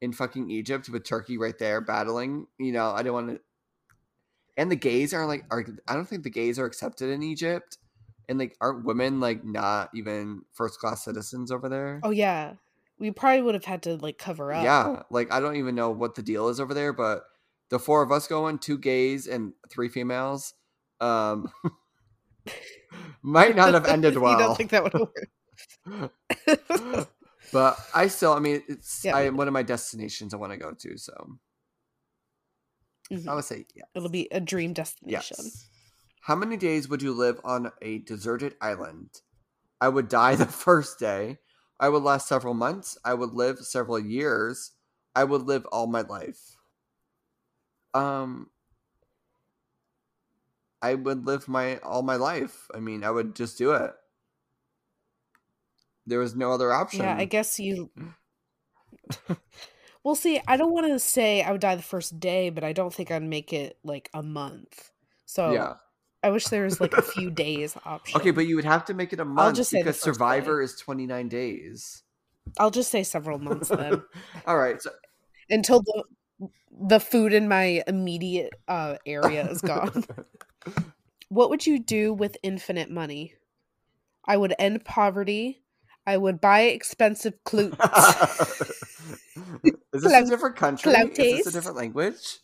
in 0.00 0.12
fucking 0.12 0.50
Egypt 0.50 0.88
with 0.88 1.04
Turkey 1.04 1.38
right 1.38 1.58
there 1.58 1.80
battling? 1.80 2.46
You 2.58 2.72
know, 2.72 2.90
I 2.90 3.02
don't 3.02 3.14
want 3.14 3.28
to. 3.30 3.40
And 4.56 4.70
the 4.70 4.76
gays 4.76 5.14
are 5.14 5.26
like, 5.26 5.44
are 5.50 5.64
I 5.88 5.94
don't 5.94 6.06
think 6.06 6.24
the 6.24 6.30
gays 6.30 6.58
are 6.58 6.66
accepted 6.66 7.10
in 7.10 7.22
Egypt, 7.22 7.78
and 8.28 8.38
like, 8.38 8.56
aren't 8.60 8.84
women 8.84 9.20
like 9.20 9.44
not 9.44 9.90
even 9.94 10.42
first 10.52 10.78
class 10.78 11.04
citizens 11.04 11.50
over 11.50 11.68
there? 11.68 12.00
oh 12.02 12.10
yeah, 12.10 12.54
we 13.00 13.10
probably 13.10 13.40
would 13.40 13.54
have 13.54 13.64
had 13.64 13.82
to 13.84 13.96
like 13.96 14.18
cover 14.18 14.52
up. 14.52 14.62
Yeah, 14.62 15.02
like 15.10 15.32
I 15.32 15.40
don't 15.40 15.56
even 15.56 15.74
know 15.74 15.90
what 15.90 16.14
the 16.14 16.22
deal 16.22 16.48
is 16.48 16.60
over 16.60 16.74
there, 16.74 16.92
but 16.92 17.24
the 17.70 17.78
four 17.78 18.02
of 18.02 18.12
us 18.12 18.26
going, 18.28 18.58
two 18.58 18.78
gays 18.78 19.26
and 19.26 19.54
three 19.70 19.88
females, 19.88 20.54
um, 21.00 21.50
might 23.22 23.56
not 23.56 23.72
have 23.74 23.86
ended 23.86 24.18
well. 24.18 24.32
you 24.38 24.38
don't 24.38 24.56
think 24.56 24.70
that 24.70 24.84
would 24.84 24.94
work? 24.94 26.12
but 27.52 27.78
I 27.94 28.08
still, 28.08 28.34
I 28.34 28.38
mean, 28.38 28.62
it's 28.68 29.04
Yeah, 29.04 29.16
I, 29.16 29.30
one 29.30 29.48
of 29.48 29.54
my 29.54 29.62
destinations 29.62 30.34
I 30.34 30.36
want 30.36 30.52
to 30.52 30.58
go 30.58 30.72
to, 30.72 30.98
so 30.98 31.38
Mhm. 33.10 33.26
I 33.26 33.34
would 33.34 33.44
say 33.44 33.66
yeah. 33.74 33.84
It'll 33.94 34.08
be 34.08 34.28
a 34.30 34.40
dream 34.40 34.72
destination. 34.72 35.36
Yes. 35.40 35.68
How 36.20 36.36
many 36.36 36.56
days 36.56 36.88
would 36.88 37.02
you 37.02 37.12
live 37.12 37.40
on 37.42 37.72
a 37.82 37.98
deserted 37.98 38.54
island? 38.60 39.10
I 39.80 39.88
would 39.88 40.08
die 40.08 40.36
the 40.36 40.46
first 40.46 40.98
day. 40.98 41.38
I 41.80 41.88
would 41.88 42.04
last 42.04 42.28
several 42.28 42.54
months. 42.54 42.96
I 43.04 43.14
would 43.14 43.32
live 43.32 43.58
several 43.66 43.98
years. 43.98 44.72
I 45.16 45.24
would 45.24 45.42
live 45.42 45.66
all 45.72 45.88
my 45.88 46.02
life. 46.02 46.56
Um 47.94 48.50
I 50.82 50.94
would 50.94 51.24
live 51.24 51.48
my 51.48 51.78
all 51.78 52.02
my 52.02 52.16
life. 52.16 52.70
I 52.74 52.80
mean, 52.80 53.02
I 53.02 53.10
would 53.10 53.34
just 53.34 53.56
do 53.56 53.72
it. 53.72 53.94
There 56.06 56.18
was 56.18 56.36
no 56.36 56.52
other 56.52 56.72
option. 56.72 57.06
Yeah, 57.06 57.16
I 57.16 57.24
guess 57.24 57.58
you. 57.58 57.90
Well, 60.02 60.14
see, 60.14 60.40
I 60.48 60.56
don't 60.56 60.72
want 60.72 60.86
to 60.86 60.98
say 60.98 61.42
I 61.42 61.52
would 61.52 61.60
die 61.60 61.76
the 61.76 61.82
first 61.82 62.20
day, 62.20 62.50
but 62.50 62.64
I 62.64 62.72
don't 62.72 62.92
think 62.92 63.10
I'd 63.10 63.22
make 63.22 63.52
it 63.52 63.78
like 63.84 64.08
a 64.14 64.22
month. 64.22 64.92
So 65.26 65.52
yeah. 65.52 65.76
I 66.22 66.30
wish 66.30 66.44
there 66.44 66.64
was 66.64 66.80
like 66.80 66.92
a 66.94 67.02
few 67.02 67.30
days 67.30 67.76
option. 67.84 68.20
Okay, 68.20 68.30
but 68.30 68.46
you 68.46 68.56
would 68.56 68.64
have 68.64 68.84
to 68.86 68.94
make 68.94 69.12
it 69.12 69.20
a 69.20 69.24
month 69.24 69.56
just 69.56 69.70
say 69.70 69.78
the 69.78 69.84
because 69.84 69.96
first 69.96 70.04
day. 70.04 70.12
Survivor 70.12 70.62
is 70.62 70.76
29 70.76 71.28
days. 71.28 72.02
I'll 72.58 72.70
just 72.70 72.90
say 72.90 73.02
several 73.02 73.38
months 73.38 73.68
then, 73.68 74.02
all 74.46 74.58
right. 74.58 74.80
So 74.82 74.90
until 75.48 75.82
the 75.82 76.04
the 76.70 77.00
food 77.00 77.32
in 77.32 77.48
my 77.48 77.82
immediate 77.86 78.52
uh, 78.68 78.96
area 79.06 79.48
is 79.48 79.60
gone. 79.60 80.04
what 81.28 81.50
would 81.50 81.66
you 81.66 81.78
do 81.78 82.12
with 82.12 82.36
infinite 82.42 82.90
money? 82.90 83.34
I 84.26 84.36
would 84.36 84.54
end 84.58 84.84
poverty. 84.84 85.62
I 86.06 86.16
would 86.16 86.40
buy 86.40 86.62
expensive 86.62 87.34
clothes. 87.44 87.74
is 89.62 89.72
this 89.92 90.02
Clout- 90.02 90.24
a 90.24 90.26
different 90.26 90.56
country? 90.56 90.92
clout 90.92 91.10
Is 91.10 91.44
this 91.44 91.46
a 91.46 91.52
different 91.52 91.76
language? 91.76 92.38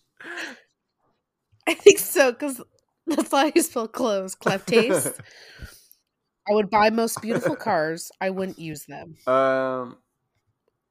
I 1.66 1.74
think 1.74 1.98
so 1.98 2.32
because 2.32 2.60
that's 3.16 3.30
how 3.30 3.50
you 3.54 3.62
spell 3.62 3.88
clothes. 3.88 4.34
Cleft 4.34 4.66
taste. 4.66 5.20
I 6.48 6.54
would 6.54 6.70
buy 6.70 6.90
most 6.90 7.20
beautiful 7.22 7.56
cars. 7.56 8.10
I 8.20 8.30
wouldn't 8.30 8.58
use 8.58 8.86
them. 8.86 9.16
um, 9.26 9.98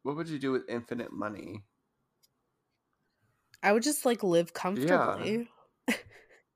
what 0.04 0.17
would 0.17 0.28
you 0.28 0.38
do 0.38 0.51
with 0.51 0.63
infinite 0.69 1.13
money? 1.13 1.63
I 3.63 3.71
would 3.71 3.84
just 3.84 4.06
like 4.06 4.21
live 4.23 4.54
comfortably. 4.54 5.49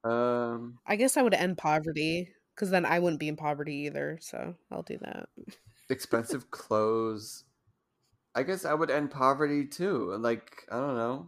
Um, 0.02 0.80
I 0.88 0.96
guess 0.96 1.18
I 1.18 1.22
would 1.22 1.34
end 1.34 1.58
poverty 1.58 2.30
because 2.56 2.70
then 2.70 2.86
I 2.86 3.00
wouldn't 3.00 3.20
be 3.20 3.28
in 3.28 3.36
poverty 3.36 3.86
either. 3.86 4.18
So 4.22 4.56
I'll 4.72 4.84
do 4.84 4.98
that. 5.02 5.28
expensive 5.90 6.52
clothes. 6.52 7.44
I 8.34 8.44
guess 8.44 8.64
I 8.64 8.74
would 8.74 8.92
end 8.92 9.12
poverty 9.12 9.66
too. 9.66 10.16
Like 10.18 10.66
I 10.72 10.78
don't 10.78 10.96
know. 10.96 11.28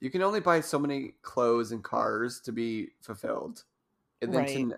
You 0.00 0.10
can 0.10 0.22
only 0.22 0.40
buy 0.40 0.60
so 0.60 0.78
many 0.78 1.14
clothes 1.22 1.72
and 1.72 1.82
cars 1.82 2.40
to 2.42 2.52
be 2.52 2.88
fulfilled, 3.02 3.64
and 4.22 4.32
then 4.32 4.46
to 4.46 4.66
Right. 4.66 4.76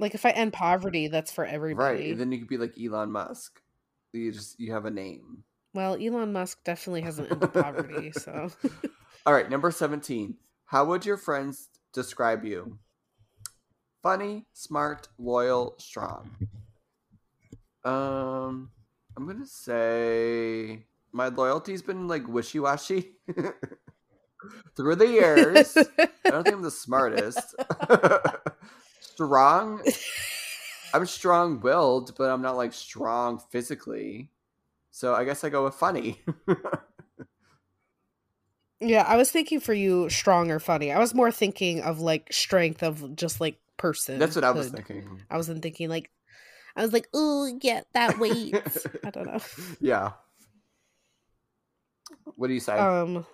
Like 0.00 0.14
if 0.14 0.24
I 0.26 0.30
end 0.30 0.52
poverty, 0.52 1.08
that's 1.08 1.32
for 1.32 1.42
Right, 1.44 1.52
everybody. 1.54 2.10
and 2.12 2.20
then 2.20 2.30
you 2.30 2.38
could 2.38 2.48
be 2.48 2.58
like 2.58 2.74
Elon 2.80 3.10
Musk. 3.10 3.60
You 4.12 4.30
just 4.32 4.58
you 4.60 4.72
have 4.72 4.84
a 4.84 4.90
name. 4.90 5.44
well, 5.74 5.94
Elon 6.00 6.32
Musk 6.32 6.62
definitely 6.64 7.00
hasn't 7.02 7.30
ended 7.32 7.52
poverty. 7.52 8.12
So 8.12 8.50
All 9.26 9.32
right, 9.34 9.50
number 9.50 9.70
17. 9.70 10.36
How 10.66 10.84
would 10.84 11.04
your 11.04 11.16
friends 11.16 11.68
describe 11.92 12.44
you? 12.44 12.78
Funny, 14.02 14.46
smart, 14.52 15.08
loyal, 15.18 15.74
strong. 15.78 16.30
Um 17.84 18.70
I'm 19.16 19.24
going 19.24 19.40
to 19.40 19.46
say 19.46 20.86
my 21.10 21.26
loyalty's 21.28 21.82
been 21.82 22.06
like 22.06 22.28
wishy-washy 22.28 23.16
through 24.76 24.96
the 24.96 25.06
years. 25.06 25.76
I 25.76 26.30
don't 26.30 26.44
think 26.44 26.56
I'm 26.56 26.62
the 26.62 26.70
smartest. 26.70 27.54
strong. 29.00 29.82
I'm 30.94 31.06
strong 31.06 31.60
willed, 31.60 32.16
but 32.16 32.30
I'm 32.30 32.42
not 32.42 32.56
like 32.56 32.72
strong 32.72 33.40
physically. 33.50 34.30
So 34.90 35.14
I 35.14 35.24
guess 35.24 35.44
I 35.44 35.48
go 35.48 35.64
with 35.64 35.74
funny. 35.74 36.20
Yeah, 38.80 39.02
I 39.02 39.16
was 39.16 39.30
thinking 39.30 39.58
for 39.58 39.74
you 39.74 40.08
strong 40.08 40.50
or 40.50 40.60
funny. 40.60 40.92
I 40.92 41.00
was 41.00 41.12
more 41.12 41.32
thinking 41.32 41.80
of 41.80 42.00
like 42.00 42.32
strength 42.32 42.82
of 42.82 43.16
just 43.16 43.40
like 43.40 43.58
person. 43.76 44.18
That's 44.20 44.36
what 44.36 44.44
I 44.44 44.52
was 44.52 44.70
thinking. 44.70 45.22
I 45.28 45.36
wasn't 45.36 45.62
thinking 45.62 45.88
like 45.88 46.10
I 46.76 46.82
was 46.82 46.92
like, 46.92 47.08
oh 47.12 47.52
yeah, 47.60 47.80
that 47.94 48.18
weight. 48.18 48.54
I 49.04 49.10
don't 49.10 49.26
know. 49.26 49.40
Yeah. 49.80 50.12
What 52.36 52.46
do 52.46 52.54
you 52.54 52.60
say? 52.60 52.74
Um 52.78 53.26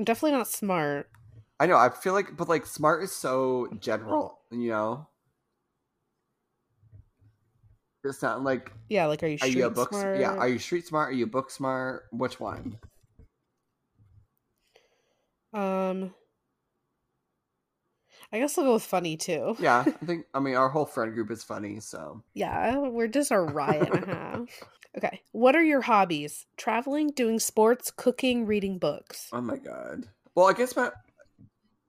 I'm 0.00 0.04
definitely 0.04 0.38
not 0.38 0.48
smart. 0.48 1.10
I 1.60 1.66
know. 1.66 1.76
I 1.76 1.90
feel 1.90 2.14
like, 2.14 2.34
but 2.34 2.48
like, 2.48 2.64
smart 2.64 3.02
is 3.02 3.12
so 3.12 3.68
general. 3.80 4.40
You 4.50 4.70
know. 4.70 5.08
It's 8.02 8.22
not 8.22 8.42
like. 8.42 8.72
Yeah, 8.88 9.04
like, 9.04 9.22
are 9.22 9.26
you? 9.26 9.36
Are 9.42 9.46
you 9.46 9.66
a 9.66 9.70
book? 9.70 9.90
smart? 9.90 10.18
Yeah. 10.18 10.36
Are 10.36 10.48
you 10.48 10.58
street 10.58 10.86
smart? 10.86 11.10
Are 11.10 11.12
you 11.14 11.26
book 11.26 11.50
smart? 11.50 12.06
Which 12.12 12.40
one? 12.40 12.78
Um, 15.52 16.14
I 18.32 18.38
guess 18.38 18.56
I'll 18.56 18.64
go 18.64 18.74
with 18.74 18.84
funny 18.84 19.16
too. 19.16 19.56
Yeah, 19.58 19.84
I 19.86 19.90
think. 20.06 20.26
I 20.34 20.40
mean, 20.40 20.54
our 20.54 20.68
whole 20.68 20.86
friend 20.86 21.12
group 21.12 21.30
is 21.30 21.42
funny. 21.42 21.80
So. 21.80 22.22
Yeah, 22.34 22.78
we're 22.78 23.08
just 23.08 23.30
a 23.30 23.40
riot 23.40 23.92
and 23.92 24.04
a 24.04 24.06
half. 24.14 24.64
Okay, 24.96 25.20
what 25.32 25.54
are 25.54 25.62
your 25.62 25.82
hobbies? 25.82 26.46
Traveling, 26.56 27.10
doing 27.10 27.38
sports, 27.38 27.90
cooking, 27.90 28.46
reading 28.46 28.78
books. 28.78 29.28
Oh 29.32 29.40
my 29.40 29.56
god. 29.56 30.08
Well, 30.34 30.46
I 30.46 30.52
guess 30.52 30.76
my 30.76 30.90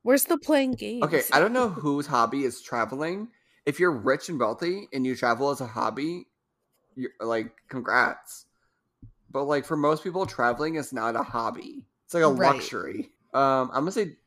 Where's 0.04 0.26
the 0.26 0.38
playing 0.38 0.74
games? 0.74 1.04
Okay, 1.04 1.24
I 1.32 1.40
don't 1.40 1.54
know 1.54 1.70
whose 1.84 2.08
hobby 2.08 2.44
is 2.44 2.62
traveling. 2.62 3.30
If 3.66 3.80
you're 3.80 3.92
rich 3.92 4.30
and 4.30 4.40
wealthy 4.40 4.88
and 4.94 5.06
you 5.06 5.16
travel 5.16 5.52
as 5.52 5.62
a 5.62 5.68
hobby, 5.68 6.26
you're 6.96 7.12
like 7.20 7.52
congrats. 7.70 8.46
But 9.32 9.44
like 9.46 9.66
for 9.66 9.78
most 9.78 10.04
people, 10.04 10.26
traveling 10.26 10.76
is 10.76 10.92
not 10.92 11.16
a 11.16 11.24
hobby. 11.24 11.86
It's 12.06 12.14
like 12.14 12.24
a 12.24 12.28
Right. 12.28 12.56
luxury. 12.56 13.12
Um, 13.34 13.70
I'm 13.74 13.82
gonna 13.84 13.92
say 13.92 14.18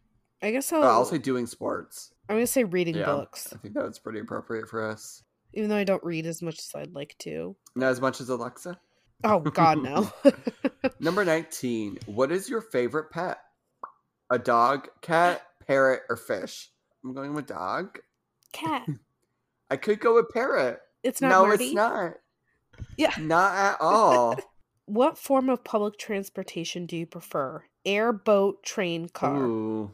I 0.42 0.50
guess 0.50 0.72
uh, 0.72 0.76
I'll. 0.80 0.84
I'll 0.90 1.04
say 1.04 1.18
doing 1.18 1.46
sports. 1.46 2.12
I'm 2.28 2.36
gonna 2.36 2.46
say 2.46 2.64
reading 2.64 2.96
Yeah. 2.96 3.06
books, 3.06 3.52
I 3.52 3.56
think 3.58 3.74
that's 3.74 3.98
pretty 3.98 4.18
appropriate 4.20 4.68
for 4.68 4.82
us. 4.88 5.22
even 5.52 5.68
though 5.70 5.76
I 5.76 5.84
don't 5.84 6.02
read 6.04 6.26
as 6.26 6.42
much 6.42 6.58
as 6.58 6.70
I'd 6.74 6.94
like 6.94 7.16
to. 7.20 7.54
Not 7.76 7.90
as 7.90 8.00
much 8.00 8.20
as 8.20 8.28
Alexa. 8.28 8.78
Oh 9.22 9.40
God, 9.40 9.82
no. 9.82 10.10
Number 11.00 11.24
19. 11.24 11.98
What 12.06 12.32
is 12.32 12.48
your 12.48 12.60
favorite 12.60 13.10
pet? 13.10 13.38
A 14.30 14.38
dog, 14.38 14.88
cat, 15.00 15.42
parrot, 15.66 16.02
or 16.10 16.16
fish? 16.16 16.70
I'm 17.04 17.14
going 17.14 17.34
with 17.34 17.46
dog. 17.46 17.98
Cat. 18.52 18.86
I 19.70 19.76
could 19.76 20.00
go 20.00 20.14
with 20.14 20.28
parrot. 20.30 20.80
It's 21.02 21.20
not 21.20 21.28
no, 21.28 21.46
Marty. 21.46 21.64
it's 21.66 21.74
not. 21.74 22.14
Yeah. 22.96 23.12
Not 23.20 23.54
at 23.54 23.76
all. 23.80 24.36
What 24.86 25.16
form 25.16 25.48
of 25.48 25.64
public 25.64 25.96
transportation 25.96 26.84
do 26.84 26.94
you 26.94 27.06
prefer? 27.06 27.64
Air, 27.86 28.12
boat, 28.12 28.62
train, 28.62 29.08
car. 29.08 29.42
Ooh. 29.42 29.92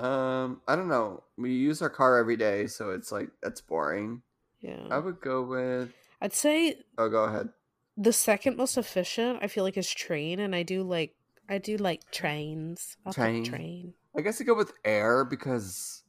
Um, 0.00 0.62
I 0.66 0.76
don't 0.76 0.88
know. 0.88 1.24
We 1.36 1.52
use 1.52 1.82
our 1.82 1.90
car 1.90 2.16
every 2.16 2.36
day, 2.36 2.66
so 2.66 2.90
it's 2.90 3.12
like 3.12 3.28
that's 3.42 3.60
boring. 3.60 4.22
Yeah. 4.60 4.86
I 4.90 4.98
would 4.98 5.20
go 5.20 5.42
with. 5.42 5.92
I'd 6.20 6.32
say 6.32 6.76
Oh, 6.98 7.08
go 7.08 7.24
ahead. 7.24 7.50
the 7.96 8.12
second 8.12 8.56
most 8.56 8.76
efficient 8.76 9.38
I 9.42 9.48
feel 9.48 9.64
like 9.64 9.76
is 9.76 9.90
train, 9.90 10.40
and 10.40 10.54
I 10.54 10.62
do 10.62 10.82
like 10.82 11.14
I 11.48 11.58
do 11.58 11.76
like 11.76 12.10
trains. 12.10 12.96
I'll 13.04 13.12
Train. 13.12 13.44
train. 13.44 13.94
I 14.16 14.22
guess 14.22 14.40
I 14.40 14.44
go 14.44 14.54
with 14.54 14.72
air 14.84 15.24
because. 15.24 16.02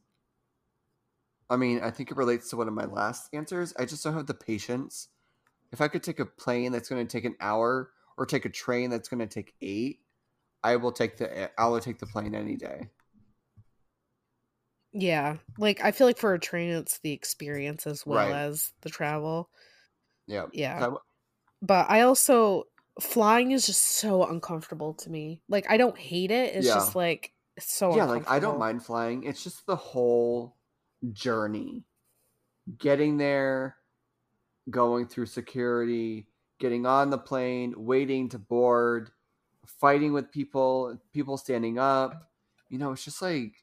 I 1.50 1.56
mean, 1.56 1.80
I 1.82 1.90
think 1.90 2.10
it 2.10 2.16
relates 2.16 2.48
to 2.50 2.56
one 2.56 2.68
of 2.68 2.72
my 2.72 2.86
last 2.86 3.28
answers. 3.34 3.74
I 3.78 3.84
just 3.84 4.02
don't 4.02 4.14
have 4.14 4.26
the 4.26 4.32
patience. 4.32 5.08
If 5.70 5.82
I 5.82 5.88
could 5.88 6.02
take 6.02 6.18
a 6.18 6.24
plane 6.24 6.72
that's 6.72 6.88
going 6.88 7.06
to 7.06 7.10
take 7.12 7.26
an 7.26 7.36
hour, 7.40 7.90
or 8.16 8.24
take 8.24 8.46
a 8.46 8.48
train 8.48 8.88
that's 8.88 9.08
going 9.08 9.20
to 9.20 9.26
take 9.26 9.54
eight, 9.60 10.00
I 10.62 10.76
will 10.76 10.92
take 10.92 11.18
the. 11.18 11.50
I 11.60 11.66
will 11.68 11.80
take 11.80 11.98
the 11.98 12.06
plane 12.06 12.34
any 12.34 12.56
day. 12.56 12.88
Yeah, 14.92 15.38
like 15.58 15.80
I 15.82 15.90
feel 15.92 16.06
like 16.06 16.18
for 16.18 16.34
a 16.34 16.38
train, 16.40 16.70
it's 16.70 16.98
the 16.98 17.12
experience 17.12 17.86
as 17.86 18.04
well 18.06 18.18
Right. 18.18 18.34
as 18.34 18.72
the 18.82 18.90
travel. 18.90 19.50
Yeah. 20.26 20.46
Yeah. 20.52 20.78
So 20.78 21.02
But 21.62 21.90
I 21.90 22.02
also 22.02 22.64
flying 23.00 23.52
is 23.52 23.66
just 23.66 23.82
so 23.82 24.24
uncomfortable 24.26 24.94
to 24.96 25.10
me. 25.10 25.42
Like 25.48 25.70
I 25.70 25.76
don't 25.78 25.98
hate 25.98 26.30
it. 26.30 26.56
It's 26.56 26.66
Yeah. 26.66 26.74
just 26.74 26.96
like 26.96 27.34
it's 27.56 27.72
so 27.72 27.94
yeah, 27.96 28.04
like 28.04 28.28
I 28.30 28.38
don't 28.40 28.58
mind 28.58 28.84
flying. 28.84 29.24
It's 29.24 29.42
just 29.42 29.66
the 29.66 29.76
whole 29.76 30.56
journey. 31.12 31.84
Getting 32.78 33.16
there, 33.18 33.76
going 34.70 35.06
through 35.06 35.26
security, 35.26 36.28
getting 36.58 36.86
on 36.86 37.10
the 37.10 37.18
plane, 37.18 37.74
waiting 37.76 38.28
to 38.30 38.38
board, 38.38 39.10
fighting 39.66 40.12
with 40.12 40.32
people, 40.32 41.00
people 41.12 41.36
standing 41.36 41.78
up. 41.78 42.30
You 42.68 42.78
know, 42.78 42.92
it's 42.92 43.04
just 43.04 43.22
like 43.22 43.54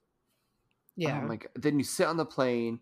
Um, 1.08 1.12
yeah. 1.12 1.22
oh 1.24 1.28
my 1.28 1.36
god. 1.38 1.50
Then 1.56 1.78
you 1.80 1.86
sit 1.86 2.08
on 2.08 2.18
the 2.18 2.26
plane, 2.26 2.80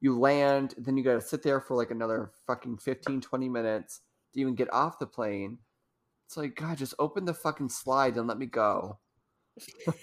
you 0.00 0.18
land, 0.18 0.74
then 0.78 0.96
you 0.96 1.04
got 1.04 1.14
to 1.14 1.20
sit 1.20 1.42
there 1.42 1.60
for 1.60 1.76
like 1.76 1.90
another 1.90 2.30
fucking 2.46 2.78
15 2.78 3.20
20 3.20 3.48
minutes 3.48 4.00
to 4.34 4.40
even 4.40 4.54
get 4.54 4.72
off 4.72 4.98
the 4.98 5.06
plane. 5.06 5.58
It's 6.26 6.36
like 6.36 6.56
god, 6.56 6.78
just 6.78 6.94
open 6.98 7.24
the 7.24 7.34
fucking 7.34 7.68
slide 7.68 8.16
and 8.16 8.26
let 8.26 8.38
me 8.38 8.46
go. 8.46 8.98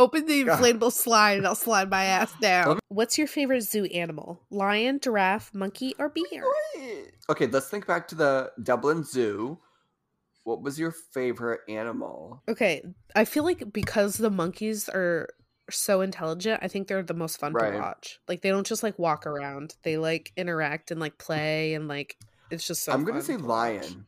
Open 0.00 0.26
the 0.26 0.44
God. 0.44 0.58
inflatable 0.60 0.90
slide 0.92 1.38
and 1.38 1.46
I'll 1.46 1.54
slide 1.54 1.88
my 1.90 2.02
ass 2.04 2.32
down. 2.40 2.74
Me- 2.74 2.80
What's 2.88 3.16
your 3.16 3.28
favorite 3.28 3.60
zoo 3.62 3.84
animal? 3.84 4.40
Lion, 4.50 4.98
giraffe, 4.98 5.54
monkey, 5.54 5.94
or 5.96 6.08
bear? 6.08 6.42
Okay, 7.28 7.46
let's 7.46 7.68
think 7.68 7.86
back 7.86 8.08
to 8.08 8.16
the 8.16 8.50
Dublin 8.60 9.04
Zoo. 9.04 9.58
What 10.42 10.62
was 10.62 10.76
your 10.80 10.90
favorite 10.90 11.60
animal? 11.68 12.42
Okay, 12.48 12.82
I 13.14 13.24
feel 13.24 13.44
like 13.44 13.72
because 13.72 14.16
the 14.16 14.30
monkeys 14.30 14.88
are 14.88 15.28
so 15.70 16.00
intelligent, 16.00 16.60
I 16.62 16.68
think 16.68 16.88
they're 16.88 17.02
the 17.02 17.14
most 17.14 17.38
fun 17.38 17.52
Right. 17.52 17.72
to 17.72 17.78
watch. 17.78 18.20
Like 18.28 18.42
they 18.42 18.50
don't 18.50 18.66
just 18.66 18.82
like 18.82 18.98
walk 18.98 19.26
around; 19.26 19.74
they 19.82 19.96
like 19.96 20.32
interact 20.36 20.90
and 20.90 21.00
like 21.00 21.18
play 21.18 21.74
and 21.74 21.88
like 21.88 22.16
it's 22.50 22.66
just 22.66 22.84
so. 22.84 22.92
I'm 22.92 23.04
gonna 23.04 23.22
say 23.22 23.36
lion. 23.36 24.06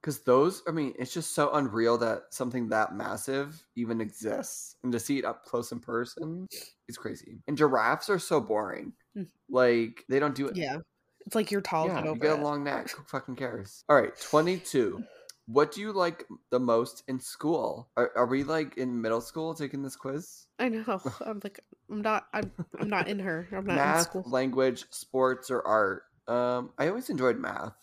Because 0.00 0.20
those, 0.20 0.62
I 0.66 0.70
mean, 0.70 0.94
it's 0.98 1.12
just 1.12 1.34
so 1.34 1.52
unreal 1.52 1.98
that 1.98 2.22
something 2.30 2.70
that 2.70 2.94
massive 2.94 3.62
even 3.76 4.00
exists. 4.00 4.76
And 4.82 4.90
to 4.92 4.98
see 4.98 5.18
it 5.18 5.26
up 5.26 5.44
close 5.44 5.72
in 5.72 5.80
person 5.80 6.48
is 6.88 6.96
crazy. 6.96 7.42
And 7.46 7.54
giraffes 7.54 8.08
are 8.08 8.18
so 8.18 8.40
boring. 8.40 8.94
Mm. 9.14 9.26
Like, 9.50 10.04
they 10.08 10.18
don't 10.18 10.34
do 10.34 10.48
it. 10.48 10.56
Yeah, 10.56 10.78
it's 11.26 11.34
like 11.34 11.50
you're 11.50 11.60
tall. 11.60 11.86
Yeah, 11.86 12.02
you 12.02 12.16
get 12.16 12.38
a 12.38 12.42
long 12.42 12.64
neck. 12.64 12.90
Who 12.92 13.02
fucking 13.08 13.36
cares? 13.36 13.84
All 13.90 13.96
right, 13.96 14.18
22. 14.18 15.04
What 15.52 15.72
do 15.72 15.80
you 15.80 15.92
like 15.92 16.26
the 16.50 16.60
most 16.60 17.02
in 17.08 17.18
school? 17.18 17.88
Are, 17.96 18.12
are 18.16 18.26
we 18.26 18.44
like 18.44 18.76
in 18.76 19.00
middle 19.00 19.20
school 19.20 19.52
taking 19.54 19.82
this 19.82 19.96
quiz? 19.96 20.46
I 20.58 20.68
know. 20.68 21.00
I'm 21.26 21.40
like, 21.42 21.60
I'm 21.90 22.02
not. 22.02 22.26
I'm. 22.32 22.52
I'm 22.78 22.88
not 22.88 23.08
in 23.08 23.18
her. 23.18 23.48
I'm 23.50 23.66
not 23.66 23.72
in 23.72 23.76
math, 23.76 24.02
school. 24.10 24.24
language, 24.26 24.84
sports, 24.90 25.50
or 25.50 25.66
art. 25.66 26.04
Um, 26.28 26.70
I 26.78 26.88
always 26.88 27.10
enjoyed 27.10 27.38
math. 27.38 27.74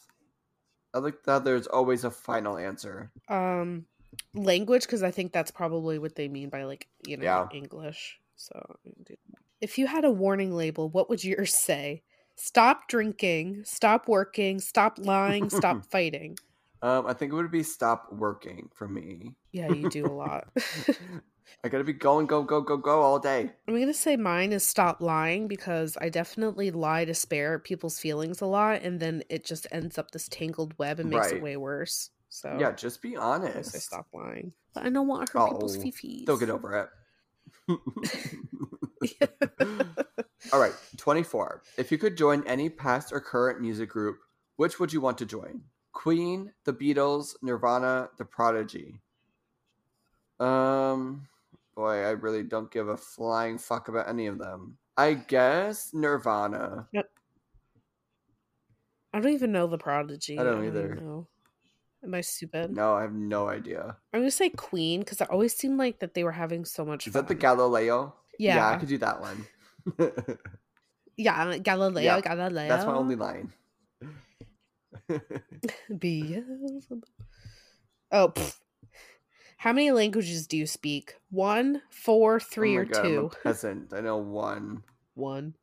I 0.93 0.99
like 0.99 1.23
that 1.23 1.43
there's 1.43 1.67
always 1.67 2.05
a 2.05 2.11
final 2.11 2.57
answer. 2.57 3.11
Um, 3.27 3.85
language 4.33 4.83
because 4.83 5.03
I 5.03 5.11
think 5.11 5.33
that's 5.33 5.51
probably 5.51 5.99
what 5.99 6.15
they 6.15 6.29
mean 6.29 6.49
by 6.49 6.63
like 6.63 6.87
you 7.05 7.17
know 7.17 7.23
Yeah. 7.23 7.47
English. 7.51 8.19
So, 8.37 8.77
if 9.59 9.77
you 9.77 9.87
had 9.87 10.05
a 10.05 10.11
warning 10.11 10.53
label, 10.55 10.89
what 10.89 11.09
would 11.09 11.23
yours 11.23 11.53
say? 11.53 12.03
Stop 12.35 12.87
drinking. 12.87 13.63
Stop 13.65 14.07
working. 14.07 14.59
Stop 14.59 14.99
lying. 14.99 15.49
Stop 15.49 15.85
fighting. 15.91 16.37
Um, 16.81 17.07
I 17.07 17.13
think 17.13 17.31
it 17.31 17.35
would 17.35 17.51
be 17.51 17.63
stop 17.63 18.07
working 18.11 18.69
for 18.73 18.87
me. 18.87 19.35
Yeah, 19.51 19.69
you 19.69 19.89
do 19.89 20.07
a 20.07 20.13
lot. 20.13 20.47
I 21.63 21.69
gotta 21.69 21.83
be 21.83 21.93
going, 21.93 22.27
go, 22.27 22.43
go, 22.43 22.61
go, 22.61 22.77
go 22.77 23.01
all 23.01 23.19
day. 23.19 23.51
I'm 23.67 23.79
gonna 23.79 23.93
say 23.93 24.15
mine 24.15 24.53
is 24.53 24.63
stop 24.63 25.01
lying 25.01 25.47
because 25.47 25.97
I 25.99 26.09
definitely 26.09 26.71
lie 26.71 27.05
to 27.05 27.13
spare 27.13 27.59
people's 27.59 27.99
feelings 27.99 28.41
a 28.41 28.45
lot, 28.45 28.81
and 28.83 28.99
then 28.99 29.23
it 29.29 29.45
just 29.45 29.67
ends 29.71 29.97
up 29.97 30.11
this 30.11 30.27
tangled 30.29 30.77
web 30.77 30.99
and 30.99 31.09
makes 31.09 31.27
Right. 31.27 31.37
it 31.37 31.41
way 31.41 31.57
worse. 31.57 32.11
So 32.29 32.57
Yeah, 32.59 32.71
just 32.73 33.01
be 33.01 33.15
honest. 33.17 33.71
say 33.71 33.79
stop 33.79 34.07
lying. 34.13 34.53
But 34.73 34.85
I 34.85 34.89
don't 34.89 35.07
want 35.07 35.27
to 35.27 35.33
hurt 35.39 35.49
people's 35.49 35.77
Oh, 35.77 35.81
fifis. 35.81 36.25
They'll 36.25 36.37
get 36.37 36.49
over 36.49 36.89
it. 37.67 37.67
all 40.53 40.59
right, 40.59 40.73
24. 40.97 41.61
If 41.77 41.91
you 41.91 41.97
could 41.97 42.17
join 42.17 42.45
any 42.47 42.69
past 42.69 43.11
or 43.11 43.19
current 43.19 43.61
music 43.61 43.89
group, 43.89 44.17
which 44.57 44.79
would 44.79 44.93
you 44.93 45.01
want 45.01 45.17
to 45.19 45.25
join? 45.25 45.61
Queen, 45.97 46.53
The 46.63 46.73
Beatles, 46.73 47.35
Nirvana, 47.41 48.09
The 48.19 48.23
Prodigy. 48.23 49.01
Um, 50.39 51.27
boy, 51.75 52.03
I 52.03 52.11
really 52.11 52.43
don't 52.43 52.69
give 52.69 52.87
a 52.87 52.95
flying 52.95 53.57
fuck 53.57 53.87
about 53.87 54.07
any 54.07 54.27
of 54.27 54.37
them. 54.37 54.77
I 54.95 55.15
guess 55.15 55.95
Nirvana. 55.95 56.87
I 59.11 59.19
don't 59.19 59.33
even 59.33 59.51
know 59.51 59.65
the 59.65 59.79
prodigy. 59.79 60.37
I 60.37 60.43
don't 60.43 60.65
either. 60.65 60.93
know. 61.01 61.25
Am 62.03 62.13
I 62.13 62.21
stupid? 62.21 62.75
No, 62.75 62.93
I 62.93 63.01
have 63.01 63.13
no 63.13 63.49
idea. 63.49 63.97
I'm 64.13 64.19
gonna 64.19 64.29
say 64.29 64.49
Queen 64.49 64.99
because 64.99 65.19
it 65.19 65.31
always 65.31 65.55
seemed 65.55 65.79
like 65.79 65.99
that 66.01 66.13
they 66.13 66.23
were 66.23 66.31
having 66.31 66.63
so 66.63 66.85
much 66.85 67.07
Is 67.07 67.13
fun. 67.13 67.23
that 67.23 67.27
the 67.27 67.33
Galileo? 67.33 68.13
Yeah. 68.37 68.69
I 68.69 68.75
could 68.75 68.89
do 68.89 68.99
that 68.99 69.19
one. 69.19 69.47
Yeah, 71.19 71.57
Galileo, 71.57 72.03
Yeah, 72.03 72.21
Galileo. 72.21 72.67
That's 72.67 72.85
my 72.85 72.93
only 72.93 73.15
line. 73.15 73.51
Beelzebub. 75.97 77.03
Oh, 78.11 78.29
pfft. 78.29 78.55
how 79.57 79.73
many 79.73 79.91
languages 79.91 80.47
do 80.47 80.57
you 80.57 80.65
speak? 80.67 81.15
One, 81.29 81.81
four, 81.89 82.39
three, 82.39 82.75
oh 82.77 82.81
or 82.81 82.85
God, 82.85 83.05
I'm 83.05 83.17
a 83.17 83.23
two? 83.23 83.31
peasant. 83.43 83.93
I 83.93 84.01
know 84.01 84.17
one. 84.17 84.83
One. 85.15 85.55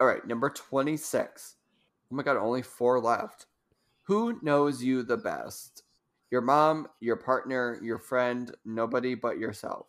All 0.00 0.06
right, 0.06 0.24
number 0.26 0.48
26. 0.50 1.56
Oh 2.10 2.16
my 2.16 2.22
god, 2.22 2.36
only 2.36 2.62
four 2.62 3.00
left. 3.00 3.46
Who 4.04 4.38
knows 4.42 4.82
you 4.82 5.02
the 5.02 5.16
best? 5.16 5.82
Your 6.30 6.40
mom, 6.40 6.86
your 7.00 7.16
partner, 7.16 7.78
your 7.82 7.98
friend, 7.98 8.54
nobody 8.64 9.14
but 9.14 9.38
yourself. 9.38 9.86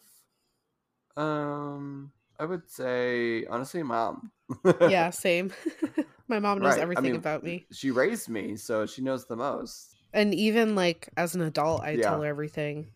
Um, 1.15 2.11
I 2.39 2.45
would 2.45 2.69
say 2.69 3.45
honestly, 3.45 3.83
mom. 3.83 4.31
Yeah, 4.81 5.09
same. 5.11 5.51
My 6.27 6.39
mom 6.39 6.59
knows 6.59 6.71
Right, 6.71 6.79
I 6.79 6.81
everything 6.83 7.03
mean, 7.05 7.15
about 7.15 7.43
me. 7.43 7.65
She 7.71 7.91
raised 7.91 8.29
me, 8.29 8.55
so 8.55 8.85
she 8.85 9.01
knows 9.01 9.25
the 9.25 9.35
most. 9.35 9.95
And 10.13 10.33
even 10.33 10.75
like 10.75 11.09
as 11.17 11.35
an 11.35 11.41
adult, 11.41 11.81
I 11.81 11.95
tell 11.97 12.21
her 12.21 12.27
everything. 12.27 12.91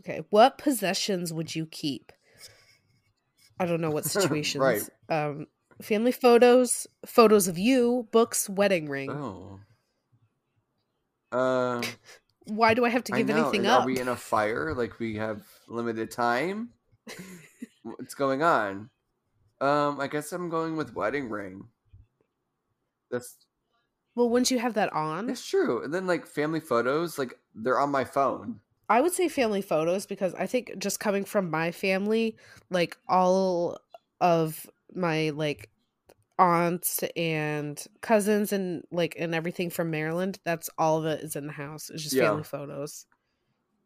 Okay, 0.00 0.24
what 0.30 0.58
possessions 0.58 1.32
would 1.32 1.54
you 1.54 1.66
keep? 1.66 2.12
I 3.60 3.66
don't 3.66 3.80
know 3.80 3.90
what 3.90 4.04
situations. 4.06 4.90
Um, 5.08 5.46
family 5.82 6.12
photos, 6.12 6.86
photos 7.06 7.46
of 7.48 7.58
you, 7.58 8.08
books, 8.10 8.48
wedding 8.48 8.88
ring. 8.88 9.10
Oh. 9.10 9.60
Um, 11.30 11.82
Why 12.46 12.74
do 12.74 12.84
I 12.84 12.88
have 12.88 13.04
to 13.04 13.12
I 13.12 13.18
give 13.18 13.28
know. 13.28 13.42
anything 13.42 13.60
and 13.60 13.68
up? 13.68 13.82
Are 13.82 13.86
we 13.86 14.00
in 14.00 14.08
a 14.08 14.16
fire? 14.16 14.74
Like 14.74 14.98
we 14.98 15.16
have 15.16 15.42
limited 15.68 16.10
time? 16.10 16.70
What's 17.96 18.14
going 18.14 18.42
on? 18.42 18.90
Um, 19.60 20.00
I 20.00 20.08
guess 20.08 20.32
I'm 20.32 20.48
going 20.50 20.76
with 20.76 20.94
wedding 20.94 21.30
ring. 21.30 21.70
That's 23.10 23.46
well, 24.14 24.28
wouldn't 24.28 24.50
you 24.50 24.58
have 24.58 24.74
that 24.74 24.92
on? 24.92 25.26
that's 25.26 25.46
true. 25.46 25.82
And 25.84 25.92
then 25.92 26.06
like 26.06 26.26
family 26.26 26.60
photos, 26.60 27.18
like 27.18 27.38
they're 27.54 27.78
on 27.78 27.90
my 27.90 28.04
phone. 28.04 28.60
I 28.88 29.00
would 29.00 29.12
say 29.12 29.28
family 29.28 29.62
photos 29.62 30.06
because 30.06 30.34
I 30.34 30.46
think 30.46 30.78
just 30.78 31.00
coming 31.00 31.24
from 31.24 31.50
my 31.50 31.72
family, 31.72 32.36
like 32.70 32.96
all 33.06 33.78
of 34.20 34.68
my 34.94 35.30
like 35.30 35.70
aunts 36.38 37.04
and 37.16 37.84
cousins 38.02 38.52
and 38.52 38.84
like 38.92 39.16
and 39.18 39.34
everything 39.34 39.70
from 39.70 39.90
Maryland, 39.90 40.40
that's 40.44 40.70
all 40.78 40.98
of 40.98 41.06
it 41.06 41.22
is 41.24 41.36
in 41.36 41.46
the 41.46 41.52
house. 41.52 41.90
It's 41.90 42.04
just 42.04 42.16
Yeah. 42.16 42.18
family 42.18 42.44
photos. 42.44 43.06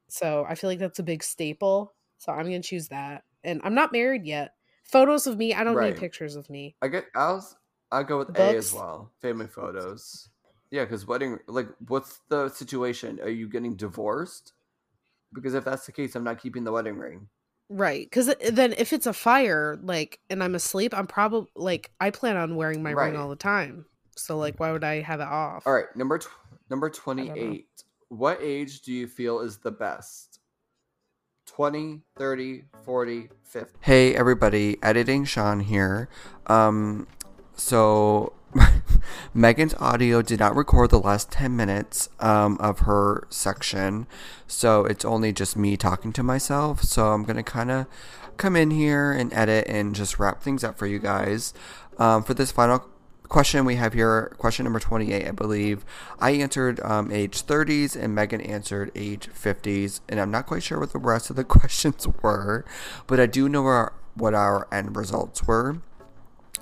So 0.09 0.45
I 0.49 0.55
feel 0.57 0.71
like 0.71 0.81
that's 0.81 0.99
a 1.01 1.03
big 1.05 1.25
staple. 1.25 1.95
So 2.19 2.33
I'm 2.33 2.45
gonna 2.45 2.63
choose 2.63 2.89
that. 2.89 3.25
And 3.45 3.61
I'm 3.65 3.75
not 3.75 3.93
married 3.93 4.25
yet. 4.27 4.55
Photos 4.85 5.27
of 5.27 5.39
me, 5.39 5.55
I 5.55 5.65
don't 5.65 5.75
Right. 5.77 5.93
need 5.95 5.99
pictures 6.01 6.37
of 6.37 6.49
me. 6.51 6.77
I 6.83 6.89
get 6.89 7.07
I'll 7.15 7.47
I'll 7.91 8.05
go 8.05 8.19
with 8.19 8.37
A 8.39 8.57
as 8.57 8.73
well. 8.73 9.13
Family 9.21 9.47
photos. 9.47 10.29
Yeah, 10.71 10.85
because 10.85 11.07
wedding 11.07 11.39
like 11.47 11.69
what's 11.89 12.21
the 12.29 12.49
situation? 12.49 13.21
Are 13.21 13.29
you 13.29 13.49
getting 13.49 13.77
divorced? 13.77 14.53
Because 15.33 15.55
if 15.55 15.65
that's 15.65 15.87
the 15.87 15.93
case, 15.93 16.15
I'm 16.15 16.25
not 16.25 16.39
keeping 16.41 16.65
the 16.65 16.73
wedding 16.73 16.97
ring. 16.99 17.29
Right. 17.71 18.05
Because 18.05 18.35
then 18.51 18.75
if 18.77 18.93
it's 18.93 19.07
a 19.07 19.15
fire, 19.15 19.79
like, 19.83 20.21
and 20.29 20.43
I'm 20.45 20.55
asleep, 20.55 20.93
I'm 20.93 21.07
probably 21.07 21.51
like, 21.57 21.91
I 22.01 22.11
plan 22.11 22.37
on 22.37 22.55
wearing 22.55 22.83
my 22.83 22.93
Right. 22.93 23.07
ring 23.07 23.17
all 23.17 23.31
the 23.31 23.37
time. 23.37 23.87
So, 24.15 24.37
like, 24.37 24.61
why 24.61 24.73
would 24.73 24.85
I 24.85 25.01
have 25.01 25.21
it 25.21 25.27
off? 25.29 25.67
All 25.67 25.73
right, 25.73 25.87
number 25.97 26.19
tw- 26.19 26.29
number 26.69 26.91
28. 26.91 27.67
What 28.09 28.43
age 28.43 28.83
do 28.83 28.93
you 28.93 29.07
feel 29.07 29.41
is 29.41 29.57
the 29.57 29.71
best? 29.71 30.41
20, 31.55 32.01
30, 32.17 32.65
40, 32.83 33.29
50. 33.45 33.79
Hey 33.83 34.15
everybody, 34.15 34.79
editing 34.83 35.27
Sean 35.27 35.61
here. 35.61 36.09
Um 36.47 37.07
so 37.55 38.33
Megan's 39.35 39.75
audio 39.75 40.23
did 40.23 40.41
not 40.41 40.57
record 40.57 40.89
the 40.91 40.99
last 40.99 41.31
10 41.31 41.55
minutes 41.55 42.09
um, 42.21 42.57
of 42.59 42.81
her 42.81 43.27
section, 43.29 44.07
so 44.47 44.87
it's 44.87 45.05
only 45.05 45.33
just 45.33 45.57
me 45.57 45.77
talking 45.77 46.13
to 46.15 46.23
myself. 46.23 46.83
So 46.83 47.09
I'm 47.09 47.23
going 47.25 47.37
to 47.37 47.43
kind 47.43 47.71
of 47.71 47.87
come 48.37 48.57
in 48.57 48.71
here 48.71 49.11
and 49.11 49.33
edit 49.33 49.67
and 49.69 49.95
just 49.95 50.19
wrap 50.19 50.43
things 50.43 50.65
up 50.65 50.79
for 50.79 50.87
you 50.87 50.99
guys. 50.99 51.55
Um, 51.99 52.25
for 52.25 52.35
this 52.35 52.51
final 52.51 52.79
question 53.33 53.65
we 53.65 53.77
have 53.77 53.95
here, 53.95 54.35
question 54.37 54.65
number 54.65 54.79
28, 54.79 55.27
I 55.27 55.31
believe. 55.31 55.87
I 56.21 56.33
answered 56.33 56.79
um, 56.81 57.11
age 57.11 57.47
30s 57.47 57.97
and 57.97 58.15
Megan 58.15 58.43
answered 58.43 58.93
age 58.95 59.31
50s, 59.31 60.01
and 60.07 60.21
I'm 60.21 60.31
not 60.31 60.45
quite 60.45 60.63
sure 60.63 60.79
what 60.79 60.93
the 60.93 60.99
rest 60.99 61.31
of 61.31 61.37
the 61.37 61.45
questions 61.59 62.07
were, 62.23 62.67
but 63.07 63.19
I 63.19 63.25
do 63.25 63.49
know 63.49 63.65
our, 63.65 63.95
what 64.15 64.35
our 64.35 64.69
end 64.71 64.97
results 64.97 65.45
were. 65.45 65.79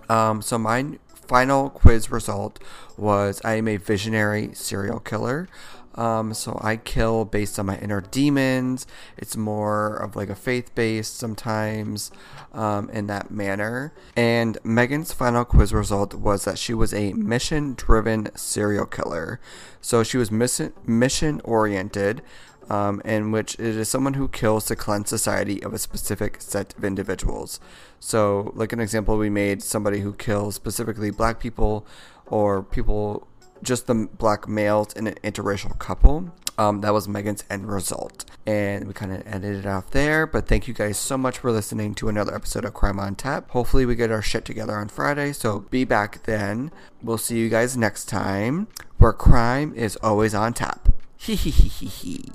Um, 0.08 0.42
so 0.42 0.58
my 0.58 1.00
final 1.26 1.70
quiz 1.70 2.08
result 2.08 2.62
was 2.96 3.40
I 3.44 3.54
am 3.54 3.66
a 3.66 3.76
visionary 3.76 4.50
serial 4.54 5.00
killer. 5.00 5.48
Um, 5.94 6.34
so 6.34 6.58
I 6.62 6.76
kill 6.76 7.24
based 7.24 7.58
on 7.58 7.66
my 7.66 7.78
inner 7.78 8.00
demons. 8.00 8.86
It's 9.16 9.36
more 9.36 9.96
of 9.96 10.16
like 10.16 10.28
a 10.28 10.34
faith 10.34 10.74
based 10.74 11.16
sometimes 11.16 12.10
um, 12.52 12.88
in 12.90 13.06
that 13.08 13.30
manner. 13.30 13.92
And 14.16 14.58
Megan's 14.62 15.12
final 15.12 15.44
quiz 15.44 15.72
result 15.72 16.14
was 16.14 16.44
that 16.44 16.58
she 16.58 16.74
was 16.74 16.94
a 16.94 17.12
mission 17.14 17.74
driven 17.74 18.34
serial 18.36 18.86
killer. 18.86 19.40
So 19.80 20.02
she 20.02 20.16
was 20.16 20.30
mission 20.30 21.40
oriented. 21.44 22.22
Um, 22.68 23.02
in 23.04 23.32
which 23.32 23.54
it 23.54 23.60
is 23.60 23.88
someone 23.88 24.14
who 24.14 24.28
kills 24.28 24.66
to 24.66 24.76
cleanse 24.76 25.08
society 25.08 25.60
of 25.64 25.74
a 25.74 25.78
specific 25.78 26.40
set 26.40 26.72
of 26.78 26.84
individuals. 26.84 27.58
So, 27.98 28.52
like 28.54 28.72
an 28.72 28.78
example, 28.78 29.18
we 29.18 29.28
made 29.28 29.60
somebody 29.60 30.02
who 30.02 30.12
kills 30.12 30.54
specifically 30.54 31.10
black 31.10 31.40
people 31.40 31.84
or 32.26 32.62
people, 32.62 33.26
just 33.62 33.86
the 33.86 34.08
black 34.18 34.48
males 34.48 34.92
in 34.94 35.06
an 35.06 35.14
interracial 35.24 35.78
couple. 35.78 36.32
Um, 36.58 36.82
that 36.82 36.92
was 36.92 37.08
Megan's 37.08 37.42
end 37.48 37.72
result. 37.72 38.26
And 38.46 38.86
we 38.86 38.92
kind 38.92 39.12
of 39.12 39.26
ended 39.26 39.56
it 39.56 39.66
off 39.66 39.90
there. 39.90 40.26
But 40.26 40.46
thank 40.46 40.68
you 40.68 40.74
guys 40.74 40.98
so 40.98 41.16
much 41.16 41.38
for 41.38 41.50
listening 41.50 41.94
to 41.96 42.08
another 42.08 42.34
episode 42.34 42.64
of 42.66 42.74
Crime 42.74 43.00
on 43.00 43.14
Tap. 43.14 43.50
Hopefully, 43.50 43.86
we 43.86 43.94
get 43.94 44.10
our 44.10 44.20
shit 44.20 44.44
together 44.44 44.76
on 44.76 44.88
Friday. 44.88 45.32
So 45.32 45.60
be 45.70 45.84
back 45.84 46.24
then. 46.24 46.70
We'll 47.02 47.18
see 47.18 47.38
you 47.38 47.48
guys 47.48 47.76
next 47.76 48.06
time 48.06 48.68
where 48.98 49.14
crime 49.14 49.72
is 49.74 49.96
always 50.02 50.34
on 50.34 50.52
tap. 50.52 50.90
Hee 51.16 51.34
hee 51.34 51.50
hee 51.50 51.68
hee 51.68 51.86
hee. 51.86 52.32